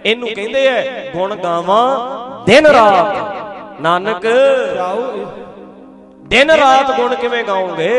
ਇਹਨੂੰ 0.05 0.29
ਕਹਿੰਦੇ 0.35 0.65
ਐ 0.67 1.09
ਗੁਣ 1.11 1.35
ਗਾਵਾਂ 1.35 2.45
ਦਿਨ 2.45 2.67
ਰਾਤ। 2.67 3.81
ਨਾਨਕ 3.81 4.27
ਦਿਨ 6.29 6.51
ਰਾਤ 6.51 6.91
ਗੁਣ 6.91 7.15
ਕਿਵੇਂ 7.15 7.43
ਗਾਉਂਗੇ 7.43 7.93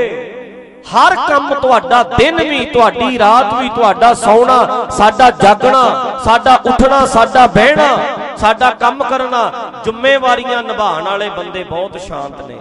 ਹਰ 0.86 1.14
ਕੰਮ 1.18 1.54
ਤੁਹਾਡਾ 1.54 2.02
ਦਿਨ 2.16 2.42
ਵੀ 2.48 2.64
ਤੁਹਾਡੀ 2.64 3.18
ਰਾਤ 3.18 3.54
ਵੀ 3.54 3.68
ਤੁਹਾਡਾ 3.68 4.12
ਸੌਣਾ 4.14 4.86
ਸਾਡਾ 4.98 5.30
ਜਾਗਣਾ 5.42 5.82
ਸਾਡਾ 6.24 6.54
ਉੱਠਣਾ 6.66 7.04
ਸਾਡਾ 7.06 7.46
ਬਹਿਣਾ 7.46 7.96
ਸਾਡਾ 8.36 8.70
ਕੰਮ 8.80 9.02
ਕਰਨਾ। 9.04 9.50
ਜ਼ਿੰਮੇਵਾਰੀਆਂ 9.84 10.62
ਨਿਭਾਉਣ 10.62 11.04
ਵਾਲੇ 11.04 11.28
ਬੰਦੇ 11.30 11.64
ਬਹੁਤ 11.64 12.00
ਸ਼ਾਂਤ 12.00 12.40
ਨੇ। 12.48 12.58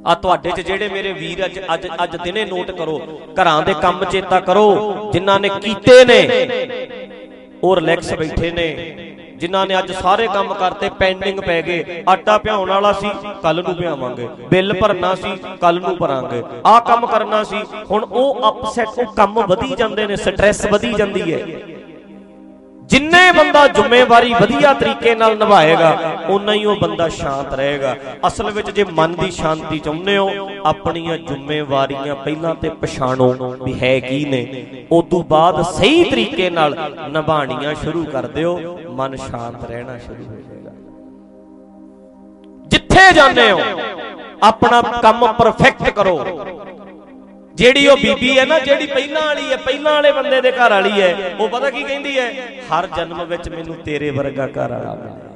ਆ 0.00 0.14
ਤੁਹਾਡੇ 0.14 0.50
'ਚ 0.50 0.60
ਜਿਹੜੇ 0.60 0.88
ਮੇਰੇ 0.88 1.12
ਵੀਰ 1.12 1.44
ਅੱਜ 1.44 1.58
ਅੱਜ 1.74 1.86
ਅੱਜ 2.02 2.16
ਦਿਨੇ 2.16 2.44
ਨੋਟ 2.44 2.70
ਕਰੋ, 2.70 3.00
ਘਰਾਂ 3.40 3.62
ਦੇ 3.62 3.74
ਕੰਮ 3.82 4.04
ਚੇਤਾ 4.04 4.40
ਕਰੋ, 4.40 5.10
ਜਿਨ੍ਹਾਂ 5.12 5.38
ਨੇ 5.40 5.48
ਕੀਤੇ 5.62 6.04
ਨੇ, 6.04 6.20
ਉਹ 7.62 7.76
ਰਿਲੈਕਸ 7.76 8.12
ਬੈਠੇ 8.14 8.50
ਨੇ, 8.50 8.68
ਜਿਨ੍ਹਾਂ 9.38 9.66
ਨੇ 9.66 9.78
ਅੱਜ 9.78 9.92
ਸਾਰੇ 9.92 10.26
ਕੰਮ 10.28 10.52
ਕਰਤੇ 10.54 10.88
ਪੈਂਡਿੰਗ 10.98 11.40
ਪੈ 11.40 11.60
ਗਏ, 11.62 12.02
ਆਟਾ 12.08 12.36
ਭਿਆਉਣ 12.38 12.70
ਵਾਲਾ 12.70 12.92
ਸੀ 12.92 13.10
ਕੱਲ 13.42 13.62
ਨੂੰ 13.62 13.74
ਭਿਆਵਾਂਗੇ 13.76 14.28
ਬਿੱਲ 14.50 14.72
ਭਰਨਾ 14.80 15.14
ਸੀ 15.14 15.36
ਕੱਲ 15.60 15.80
ਨੂੰ 15.80 15.96
ਭਰਾਂਗੇ, 15.96 16.42
ਆਹ 16.66 16.80
ਕੰਮ 16.82 17.06
ਕਰਨਾ 17.06 17.42
ਸੀ, 17.44 17.62
ਹੁਣ 17.90 18.04
ਉਹ 18.04 18.48
ਅਪਸੈਟ 18.48 18.98
ਉਹ 18.98 19.12
ਕੰਮ 19.14 19.40
ਵਧੀ 19.48 19.74
ਜਾਂਦੇ 19.76 20.06
ਨੇ 20.06 20.16
ਸਟ੍ਰੈਸ 20.16 20.66
ਵਧੀ 20.66 20.92
ਜਾਂਦੀ 20.94 21.32
ਹੈ। 21.32 21.44
ਜਿੰਨੇ 22.90 23.20
ਬੰਦਾ 23.32 23.66
ਜ਼ਿੰਮੇਵਾਰੀ 23.68 24.32
ਵਧੀਆ 24.34 24.72
ਤਰੀਕੇ 24.74 25.14
ਨਾਲ 25.14 25.36
ਨਿਭਾਏਗਾ 25.38 25.90
ਉਨਾ 26.28 26.52
ਹੀ 26.52 26.64
ਉਹ 26.64 26.76
ਬੰਦਾ 26.76 27.08
ਸ਼ਾਂਤ 27.08 27.52
ਰਹੇਗਾ। 27.54 27.94
ਅਸਲ 28.26 28.50
ਵਿੱਚ 28.50 28.70
ਜੇ 28.70 28.84
ਮਨ 28.92 29.14
ਦੀ 29.14 29.30
ਸ਼ਾਂਤੀ 29.30 29.78
ਚਾਹੁੰਦੇ 29.78 30.16
ਹੋ, 30.18 30.48
ਆਪਣੀਆਂ 30.66 31.18
ਜ਼ਿੰਮੇਵਾਰੀਆਂ 31.18 32.14
ਪਹਿਲਾਂ 32.16 32.54
ਤੇ 32.54 32.68
ਪਛਾਣੋ 32.80 33.32
ਵੀ 33.62 33.74
ਹੈ 33.82 33.98
ਕੀ 34.00 34.24
ਨੇ। 34.24 34.42
ਉਸ 34.92 35.04
ਤੋਂ 35.10 35.22
ਬਾਅਦ 35.24 35.62
ਸਹੀ 35.72 36.02
ਤਰੀਕੇ 36.04 36.50
ਨਾਲ 36.50 36.76
ਨਿਭਾਣੀਆਂ 37.10 37.74
ਸ਼ੁਰੂ 37.74 38.04
ਕਰ 38.04 38.26
ਦਿਓ, 38.28 38.78
ਮਨ 38.90 39.16
ਸ਼ਾਂਤ 39.16 39.64
ਰਹਿਣਾ 39.70 39.98
ਸ਼ੁਰੂ 39.98 40.24
ਹੋ 40.24 40.36
ਜਾਏਗਾ। 40.38 40.72
ਜਿੱਥੇ 42.68 43.12
ਜਾਂਦੇ 43.14 43.50
ਹੋ, 43.50 43.60
ਆਪਣਾ 44.42 44.82
ਕੰਮ 45.02 45.26
ਪਰਫੈਕਟ 45.32 45.90
ਕਰੋ। 45.90 46.18
ਜਿਹੜੀ 47.60 47.86
ਉਹ 47.86 47.96
ਬੀਬੀ 47.96 48.38
ਹੈ 48.38 48.44
ਨਾ, 48.44 48.58
ਜਿਹੜੀ 48.58 48.86
ਪਹਿਲਾਂ 48.86 49.22
ਵਾਲੀ 49.22 49.50
ਹੈ, 49.50 49.56
ਪਹਿਲਾਂ 49.56 49.92
ਵਾਲੇ 49.92 50.12
ਬੰਦੇ 50.12 50.40
ਦੇ 50.40 50.50
ਘਰ 50.50 50.70
ਵਾਲੀ 50.70 51.00
ਹੈ, 51.00 51.36
ਉਹ 51.40 51.48
ਪਤਾ 51.48 51.70
ਕੀ 51.70 51.82
ਕਹਿੰਦੀ 51.82 52.18
ਹੈ? 52.18 52.28
ਹਰ 52.68 52.86
ਜਨਮ 52.86 53.24
ਵਿੱਚ 53.24 53.48
ਮੈਨੂੰ 53.48 53.74
ਤੇਰੇ 53.76 54.10
ਵਰਗਾ 54.10 54.46
ਘਰ 54.46 54.72
ਵਾਲਾ 54.72 54.94
ਮਿਲੇ 54.94 55.28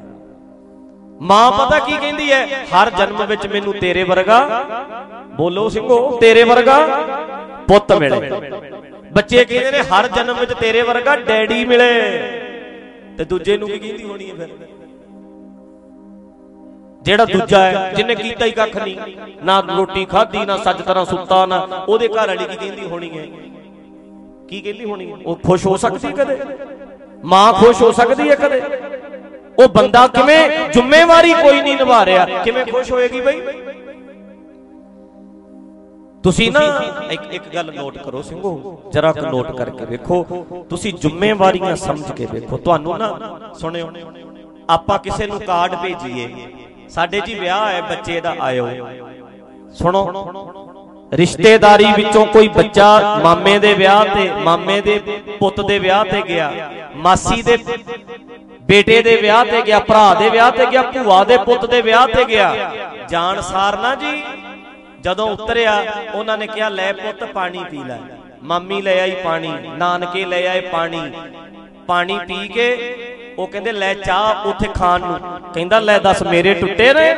ਮਾਂ 1.21 1.51
ਪਤਾ 1.53 1.79
ਕੀ 1.79 1.97
ਕਹਿੰਦੀ 1.97 2.31
ਹੈ? 2.33 2.47
ਹਰ 2.65 2.91
ਜਨਮ 2.91 3.25
ਵਿੱਚ 3.27 3.47
ਮੈਨੂੰ 3.47 3.75
ਤੇਰੇ 3.75 4.03
ਵਰਗਾ, 4.03 4.39
ਬੋਲੋ 5.37 5.69
ਸਿੰਘੋ 5.69 5.99
ਤੇਰੇ 6.21 6.43
ਵਰਗਾ 6.45 6.79
ਪੁੱਤ 7.69 7.93
ਮਿਲੇ। 7.93 8.31
ਬੱਚੇ 9.13 9.45
ਕਹਿੰਦੇ 9.45 9.71
ਨੇ, 9.71 9.83
ਹਰ 9.83 10.09
ਜਨਮ 10.09 10.41
ਵਿੱਚ 10.41 10.53
ਤੇਰੇ 10.53 10.83
ਵਰਗਾ 10.83 11.17
ਡੈਡੀ 11.17 11.65
ਮਿਲੇ। 11.65 11.91
ਤੇ 13.19 13.25
ਦੂਜੇ 13.25 13.57
ਨੂੰ 13.57 13.69
ਕੀ 13.69 13.79
ਕਹਿੰਦੀ 13.79 14.05
ਹੋਣੀ 14.05 14.31
ਹੈ 14.31 14.35
ਫਿਰ? 14.35 14.49
ਜਿਹੜਾ 17.05 17.25
ਦੂਜਾ 17.25 17.59
ਹੈ 17.65 17.93
ਜਿਹਨੇ 17.97 18.15
ਕੀਤਾ 18.15 18.45
ਹੀ 18.47 18.51
ਕੱਖ 18.51 18.77
ਨਹੀਂ। 18.77 18.97
ਨਾ 19.45 19.61
ਰੋਟੀ 19.77 20.05
ਖਾਧੀ 20.05 20.45
ਨਾ 20.47 20.57
ਸੱਜ 20.57 20.83
ਤਰ੍ਹਾਂ 20.83 21.05
ਸੁੱਤਾ 21.05 21.45
ਨਾ 21.47 21.59
ਉਹਦੇ 21.89 22.09
ਘਰ 22.09 22.29
ਵਾਲੀ 22.29 22.45
ਕੀ 22.45 22.57
ਕਹਿੰਦੀ 22.57 22.87
ਹੋਣੀ 22.87 23.11
ਹੈ? 23.19 23.27
ਕੀ 24.49 24.61
ਕਹਿੰਦੀ 24.61 24.85
ਹੋਣੀ 24.85 25.11
ਹੈ? 25.13 25.17
ਉਹ 25.27 25.37
ਖੁਸ਼ 25.47 25.67
ਹੋ 25.67 25.77
ਸਕਦੀ 25.77 26.13
ਕਦੇ? 26.13 26.39
ਮਾਂ 27.25 27.53
ਖੁਸ਼ 27.53 27.83
ਹੋ 27.83 27.93
ਸਕਦੀ 27.93 28.31
ਹੈ 28.31 28.35
ਕਦੇ? 28.35 28.63
ਉਹ 29.59 29.69
ਬੰਦਾ 29.69 30.07
ਕਿਵੇਂ 30.07 30.39
ਜ਼ਿੰਮੇਵਾਰੀ 30.73 31.33
ਕੋਈ 31.35 31.61
ਨਹੀਂ 31.61 31.77
ਨਿਭਾ 31.77 32.05
ਰਿਹਾ? 32.05 32.25
ਕਿਵੇਂ 32.45 32.65
ਖੁਸ਼ 32.67 32.93
ਹੋਏਗੀ 32.93 33.21
ਬਈ? 33.21 33.41
ਤੁਸੀਂ 36.23 36.51
ਨਾ 36.53 36.61
ਇੱਕ 37.11 37.23
ਇੱਕ 37.31 37.45
ਗੱਲ 37.55 37.73
ਨੋਟ 37.75 37.99
ਕਰੋ 37.99 38.23
ਸਿੰਘੋ 38.23 38.83
ਜਰਾ 38.93 39.13
ਕੁ 39.13 39.27
ਨੋਟ 39.27 39.51
ਕਰਕੇ 39.57 39.85
ਵੇਖੋ। 39.85 40.67
ਤੁਸੀਂ 40.71 40.93
ਜ਼ਿੰਮੇਵਾਰੀਆਂ 40.95 41.77
ਸਮਝ 41.77 42.13
ਕੇ 42.13 42.27
ਵੇਖੋ। 42.33 42.57
ਤੁਹਾਨੂੰ 42.57 42.99
ਨਾ 42.99 43.09
ਸੁਣਿਓ 43.61 43.91
ਆਪਾਂ 44.71 44.99
ਕਿਸੇ 44.99 45.27
ਨੂੰ 45.27 45.41
ਕਾਰਡ 45.41 45.75
ਭੇਜੀਏ। 45.83 46.29
ਸਾਡੇ 46.95 47.21
ਜੀ 47.21 47.35
ਵਿਆਹ 47.35 47.67
ਹੈ 47.69 47.83
ਬੱਚੇ 47.83 48.21
ਦਾ 48.21 48.35
ਆਇਓ। 48.41 48.69
ਸੁਣੋ। 49.75 50.13
ਰਿਸ਼ਤੇਦਾਰੀ 51.13 51.87
ਵਿੱਚੋਂ 51.97 52.27
ਕੋਈ 52.27 52.49
ਬੱਚਾ 52.49 53.19
ਮਾਮੇ 53.23 53.59
ਦੇ 53.59 53.75
ਵਿਆਹ 53.75 54.05
ਤੇ 54.05 54.31
ਮਾਮੇ 54.33 54.81
ਦੇ 54.81 54.99
ਪੁੱਤ 55.41 55.61
ਦੇ 55.61 55.79
ਵਿਆਹ 55.79 56.05
ਤੇ 56.05 56.23
ਗਿਆ। 56.29 56.71
ਮਾਸੀ 56.97 57.43
ਦੇ 57.43 57.59
ਬੇਟੇ 58.61 59.03
ਦੇ 59.03 59.17
ਵਿਆਹ 59.17 59.45
ਤੇ 59.45 59.63
ਗਿਆ 59.63 59.79
ਭਰਾ 59.79 60.15
ਦੇ 60.15 60.31
ਵਿਆਹ 60.31 60.51
ਤੇ 60.51 60.67
ਗਿਆ 60.67 60.83
ਭੂਆ 60.83 61.25
ਦੇ 61.25 61.39
ਪੁੱਤ 61.39 61.67
ਦੇ 61.67 61.83
ਵਿਆਹ 61.83 62.07
ਤੇ 62.09 62.25
ਗਿਆ। 62.25 62.73
ਜਾਣ 63.09 63.41
ਸਾਰ 63.41 63.79
ਨਾ 63.79 63.95
ਜੀ। 63.95 64.23
ਜਦੋਂ 65.01 65.31
ਉਤਰਿਆ 65.31 65.85
ਉਹਨਾਂ 66.15 66.39
ਨੇ 66.39 66.47
ਕਿਹਾ 66.47 66.69
ਲੈ 66.69 66.93
ਪੁੱਤ 66.93 67.25
ਪਾਣੀ 67.25 67.65
ਪੀ 67.71 67.85
ਲੈ। 67.85 67.99
ਮਾਮੀ 68.43 68.83
ਲੈ 68.83 69.01
ਆਈ 69.01 69.11
ਪਾਣੀ। 69.11 69.53
ਨਾਨਕੇ 69.79 70.25
ਲੈ 70.25 70.47
ਆਏ 70.47 70.61
ਪਾਣੀ। 70.61 71.13
ਪਾਣੀ 71.87 72.19
ਪੀ 72.29 72.49
ਕੇ 72.49 72.69
ਉਹ 73.39 73.47
ਕਹਿੰਦੇ, 73.47 73.73
ਲੈ 73.73 73.95
ਚਾਹ 73.95 74.49
ਉੱਥੇ 74.49 74.69
ਖਾਣ 74.75 75.01
ਨੂੰ। 75.01 75.19
ਕਹਿੰਦਾ, 75.55 75.79
ਲੈ 75.79 75.99
ਦੱਸ, 75.99 76.23
ਮੇਰੇ 76.23 76.55
ਟੁੱਟੇ 76.55 76.93
ਨੇ। 76.95 77.15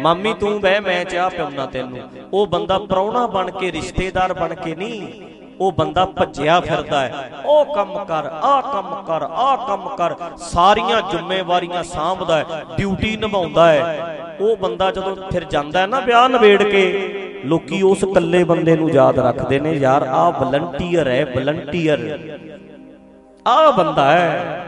ਮਾਮੀ 0.00 0.34
ਤੂੰ 0.34 0.60
ਬਹਿ, 0.60 0.80
ਮੈਂ 0.80 1.04
ਚਾਹ 1.04 1.30
ਪਿਉਣਾ 1.30 1.66
ਤੈਨੂੰ। 1.66 1.98
ਉਹ 2.32 2.46
ਬੰਦਾ 2.46 2.78
ਪ੍ਰਾਹੁਣਾ 2.78 3.26
ਬਣ 3.26 3.50
ਕੇ, 3.50 3.72
ਰਿਸ਼ਤੇਦਾਰ 3.72 4.34
ਬਣ 4.34 4.54
ਕੇ 4.54 4.74
ਨਹੀਂ, 4.74 5.02
ਉਹ 5.60 5.72
ਬੰਦਾ 5.72 6.04
ਭੱਜਿਆ 6.06 6.60
ਫਿਰਦਾ 6.60 7.00
ਹੈ। 7.00 7.30
ਉਹ 7.46 7.64
ਕੰਮ 7.74 8.04
ਕਰ, 8.04 8.26
ਆਹ 8.42 8.62
ਕੰਮ 8.62 9.02
ਕਰ, 9.02 9.22
ਆਹ 9.22 9.66
ਕੰਮ 9.66 9.88
ਕਰ, 9.96 10.14
ਸਾਰੀਆਂ 10.36 11.02
ਜ਼ਿੰਮੇਵਾਰੀਆਂ 11.10 11.82
ਸਾਂਭਦਾ 11.82 12.38
ਹੈ, 12.38 12.44
ਡਿਊਟੀ 12.76 13.16
ਨਿਭਾਉਂਦਾ 13.16 13.72
ਹੈ। 13.72 14.26
ਉਹ 14.40 14.56
ਬੰਦਾ 14.56 14.90
ਜਦੋਂ 14.90 15.16
ਫਿਰ 15.32 15.44
ਜਾਂਦਾ 15.44 15.80
ਹੈ 15.80 15.86
ਨਾ 15.86 16.00
ਵਿਆਹ 16.00 16.28
ਨਵੇੜ 16.28 16.62
ਕੇ, 16.62 16.84
ਲੋਕੀ 17.44 17.82
ਉਸ 17.82 18.04
ਇਕੱਲੇ 18.04 18.44
ਬੰਦੇ 18.44 18.76
ਨੂੰ 18.76 18.90
ਯਾਦ 18.90 19.18
ਰੱਖਦੇ 19.18 19.60
ਨੇ, 19.60 19.72
ਯਾਰ, 19.72 20.02
ਆਹ 20.02 20.32
ਵਲੰਟੀਅਰ 20.32 21.08
ਹੈ 21.08 21.24
ਵਲੰਟੀਅਰ 21.24 21.98
ਆਹ 23.46 23.72
ਬੰਦਾ 23.72 24.10
ਹੈ। 24.10 24.62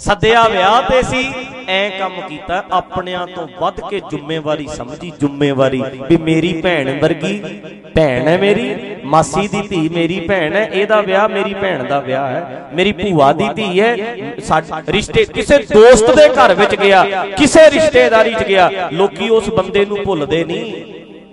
ਸੱਦਿਆ 0.00 0.42
ਵਿਆਹ 0.48 0.82
ਤੇ 0.82 1.02
ਸੀ, 1.02 1.22
ਐ 1.68 1.88
ਕੰਮ 1.98 2.20
ਕੀਤਾ, 2.20 2.62
ਆਪਣਿਆਂ 2.72 3.26
ਤੋਂ 3.26 3.46
ਵੱਧ 3.60 3.80
ਕੇ 3.80 4.00
ਜ਼ਿੰਮੇਵਾਰੀ 4.10 4.66
ਸਮਝੀ, 4.68 5.12
ਜ਼ਿੰਮੇਵਾਰੀ 5.20 5.82
ਵੀ 6.08 6.16
ਮੇਰੀ 6.18 6.52
ਭੈਣ 6.62 6.90
ਵਰਗੀ, 7.00 7.38
ਭੈਣ 7.94 8.28
ਹੈ 8.28 8.36
ਮੇਰੀ, 8.38 8.74
ਮਾਸੀ 9.04 9.46
ਦੀ 9.48 9.62
ਧੀ 9.68 9.88
ਮੇਰੀ 9.88 10.18
ਭੈਣ 10.28 10.56
ਹੈ, 10.56 10.64
ਇਹਦਾ 10.64 11.00
ਵਿਆਹ 11.00 11.28
ਮੇਰੀ 11.28 11.54
ਭੈਣ 11.54 11.84
ਦਾ 11.88 12.00
ਵਿਆਹ 12.00 12.26
ਹੈ, 12.26 12.62
ਮੇਰੀ 12.72 12.92
ਭੂਆ 12.92 13.32
ਦੀ 13.32 13.48
ਧੀ 13.54 13.80
ਹੈ 13.80 13.94
ਰਿਸ਼ਤੇ 14.88 15.24
ਕਿਸੇ 15.24 15.58
ਦੋਸਤ 15.72 16.14
ਦੇ 16.16 16.28
ਘਰ 16.30 16.54
ਵਿੱਚ 16.54 16.74
ਗਿਆ, 16.74 17.04
ਕਿਸੇ 17.38 17.70
ਰਿਸ਼ਤੇਦਾਰੀ 17.70 18.34
'ਚ 18.34 18.42
ਗਿਆ, 18.42 18.70
ਲੋਕੀ 18.92 19.28
ਉਸ 19.30 19.50
ਬੰਦੇ 19.50 19.84
ਨੂੰ 19.84 20.04
ਭੁੱਲਦੇ 20.04 20.44
ਨਹੀਂ, 20.44 20.84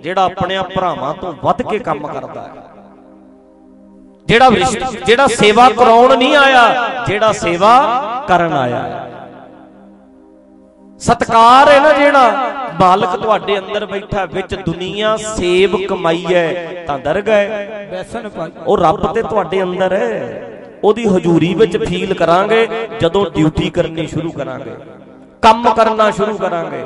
ਜਿਹੜਾ 0.02 0.24
ਆਪਣੇ 0.24 0.58
ਭਰਾਵਾਂ 0.74 1.14
ਤੋਂ 1.14 1.34
ਵੱਧ 1.44 1.62
ਕੇ 1.62 1.78
ਕੰਮ 1.80 2.06
ਕਰਦਾ 2.06 2.42
ਹੈ। 2.42 2.68
ਜਿਹੜਾ 4.30 4.50
ਜਿਹੜਾ 5.06 5.26
ਸੇਵਾ 5.26 5.68
ਕਰਾਉਣ 5.68 6.16
ਨਹੀਂ 6.18 6.36
ਆਇਆ, 6.36 6.90
ਜਿਹੜਾ 7.06 7.32
ਸੇਵਾ 7.32 7.72
ਕਰਨ 8.28 8.52
ਆਇਆ। 8.52 9.06
ਸਤਕਾਰ 10.98 11.68
ਹੈ 11.68 11.80
ਨਾ 11.80 11.92
ਜਿਹੜਾ 11.92 12.52
ਮਾਲਕ 12.80 13.16
ਤੁਹਾਡੇ 13.16 13.58
ਅੰਦਰ 13.58 13.86
ਬੈਠਾ, 13.86 14.24
ਵਿੱਚ 14.24 14.54
ਦੁਨੀਆ 14.54 15.16
ਸੇਵ 15.16 15.76
ਕਮਾਈ 15.86 16.24
ਹੈ, 16.34 16.84
ਤਾਂ 16.86 16.98
ਦਰਗਾਹ 16.98 17.34
ਹੈ। 17.34 17.88
ਬੈਸਨ 17.90 18.28
ਪਾਈ 18.28 18.50
ਉਹ 18.66 18.78
ਰੱਬ 18.78 19.12
ਤੇ 19.14 19.22
ਤੁਹਾਡੇ 19.22 19.62
ਅੰਦਰ 19.62 19.92
ਹੈ। 19.92 20.46
ਉਹਦੀ 20.84 21.06
ਹਜ਼ੂਰੀ 21.08 21.54
ਵਿੱਚ 21.54 21.76
ਫੀਲ 21.76 22.14
ਕਰਾਂਗੇ, 22.14 22.68
ਜਦੋਂ 23.00 23.26
ਡਿਊਟੀ 23.30 23.70
ਕਰਨੀ 23.70 24.06
ਸ਼ੁਰੂ 24.06 24.32
ਕਰਾਂਗੇ। 24.32 24.74
ਕੰਮ 25.42 25.70
ਕਰਨਾ 25.74 26.10
ਸ਼ੁਰੂ 26.10 26.38
ਕਰਾਂਗੇ। 26.38 26.84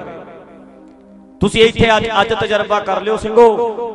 ਤੁਸੀਂ 1.45 1.65
ਇੱਥੇ 1.65 1.89
ਅੱਜ 1.97 2.07
ਅੱਜ 2.21 2.33
ਤਜਰਬਾ 2.33 2.79
ਕਰ 2.81 3.01
ਲਿਓ 3.03 3.17
ਸਿੰਘੋ। 3.17 3.47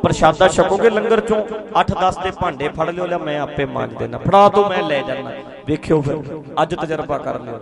ਪ੍ਰਸ਼ਾਦਾ 0.02 0.48
ਛਕੋਗੇ 0.48 0.90
ਲੰਗਰ 0.90 1.20
ਚੋਂ। 1.20 1.38
8-10 1.76 2.18
ਦੇ 2.24 2.30
ਭਾਂਡੇ 2.30 2.68
ਫੜ 2.68 2.88
ਲਿਓ। 2.90 3.06
ਲਿਆ 3.06 3.18
ਮੈਂ 3.18 3.38
ਆਪੇ 3.40 3.64
ਮਾਂਜ 3.64 3.94
ਦੇਣਾ। 3.98 4.18
ਫੜਾ 4.18 4.48
ਦੋ, 4.48 4.68
ਮੈਂ 4.68 4.82
ਲੈ 4.82 5.00
ਜਾਣਾ 5.08 5.32
ਵੇਖਿਓ 5.66 6.00
ਫਿਰ, 6.00 6.16
ਅੱਜ 6.62 6.74
ਤਜਰਬਾ 6.74 7.18
ਕਰ 7.18 7.40
ਲਿਓ। 7.40 7.58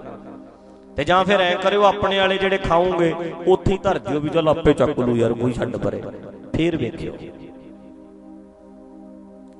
ਤੇ 0.97 1.05
ਜਾਂ 1.05 1.25
ਫਿਰ 1.25 1.41
ਐ 1.41 1.55
ਕਰਿਓ, 1.55 1.83
ਆਪਣੇ 1.83 2.19
ਵਾਲੇ 2.19 2.39
ਜਿਹੜੇ 2.39 2.59
ਖਾਓਗੇ, 2.59 3.15
ਉੱਥੇ 3.47 3.73
ਹੀ 3.73 3.79
ਧਰ 3.79 3.99
ਜਿਓ 3.99 4.21
ਵੀ 4.21 4.29
ਚਲ 4.29 4.49
ਆਪੇ 4.49 4.73
ਚੱਕ 4.73 4.99
ਲੂ 4.99 5.17
ਯਾਰ, 5.17 5.33
ਕੋਈ 5.33 5.53
ਛੱਡ 5.53 5.77
ਪਰੇ। 5.77 6.03
ਫੇਰ 6.57 6.77
ਵੇਖਿਓ। 6.77 7.13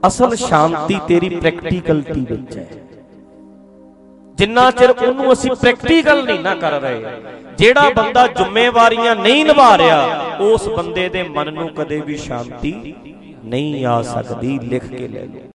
ਅਸਲ 0.07 0.35
ਸ਼ਾਂਤੀ 0.37 1.01
ਤੇਰੀ 1.09 1.29
ਪ੍ਰੈਕਟੀਕਲਟੀ 1.29 2.27
ਵਿੱਚ 2.31 2.57
ਹੈ। 2.59 2.67
ਜਿੰਨਾ 4.39 4.71
ਚਿਰ 4.71 4.91
ਉਹਨੂੰ 4.91 5.33
ਅਸੀਂ 5.33 5.51
ਪ੍ਰੈਕਟੀਕਲ 5.53 6.25
ਨਹੀਂ 6.25 6.41
ਨਾ 6.41 6.55
ਕਰ 6.55 6.81
ਰਹੇ, 6.81 7.05
ਜਿਹੜਾ 7.59 7.89
ਬੰਦਾ 7.91 8.27
ਜ਼ਿੰਮੇਵਾਰੀਆਂ 8.29 9.15
ਨਹੀਂ 9.17 9.45
ਨਿਭਾ 9.45 9.77
ਰਿਹਾ, 9.79 10.37
ਉਸ 10.43 10.69
ਬੰਦੇ 10.69 11.09
ਦੇ 11.09 11.23
ਮਨ 11.29 11.53
ਨੂੰ 11.55 11.69
ਕਦੇ 11.75 12.01
ਵੀ 12.01 12.17
ਸ਼ਾਂਤੀ 12.17 12.95
ਨਹੀਂ 13.45 13.85
ਆ 13.87 14.01
ਸਕਦੀ, 14.05 14.59
ਲਿਖ 14.65 14.85
ਕੇ 14.87 15.09
ਲੈ 15.09 15.25
ਲਓ। 15.25 15.47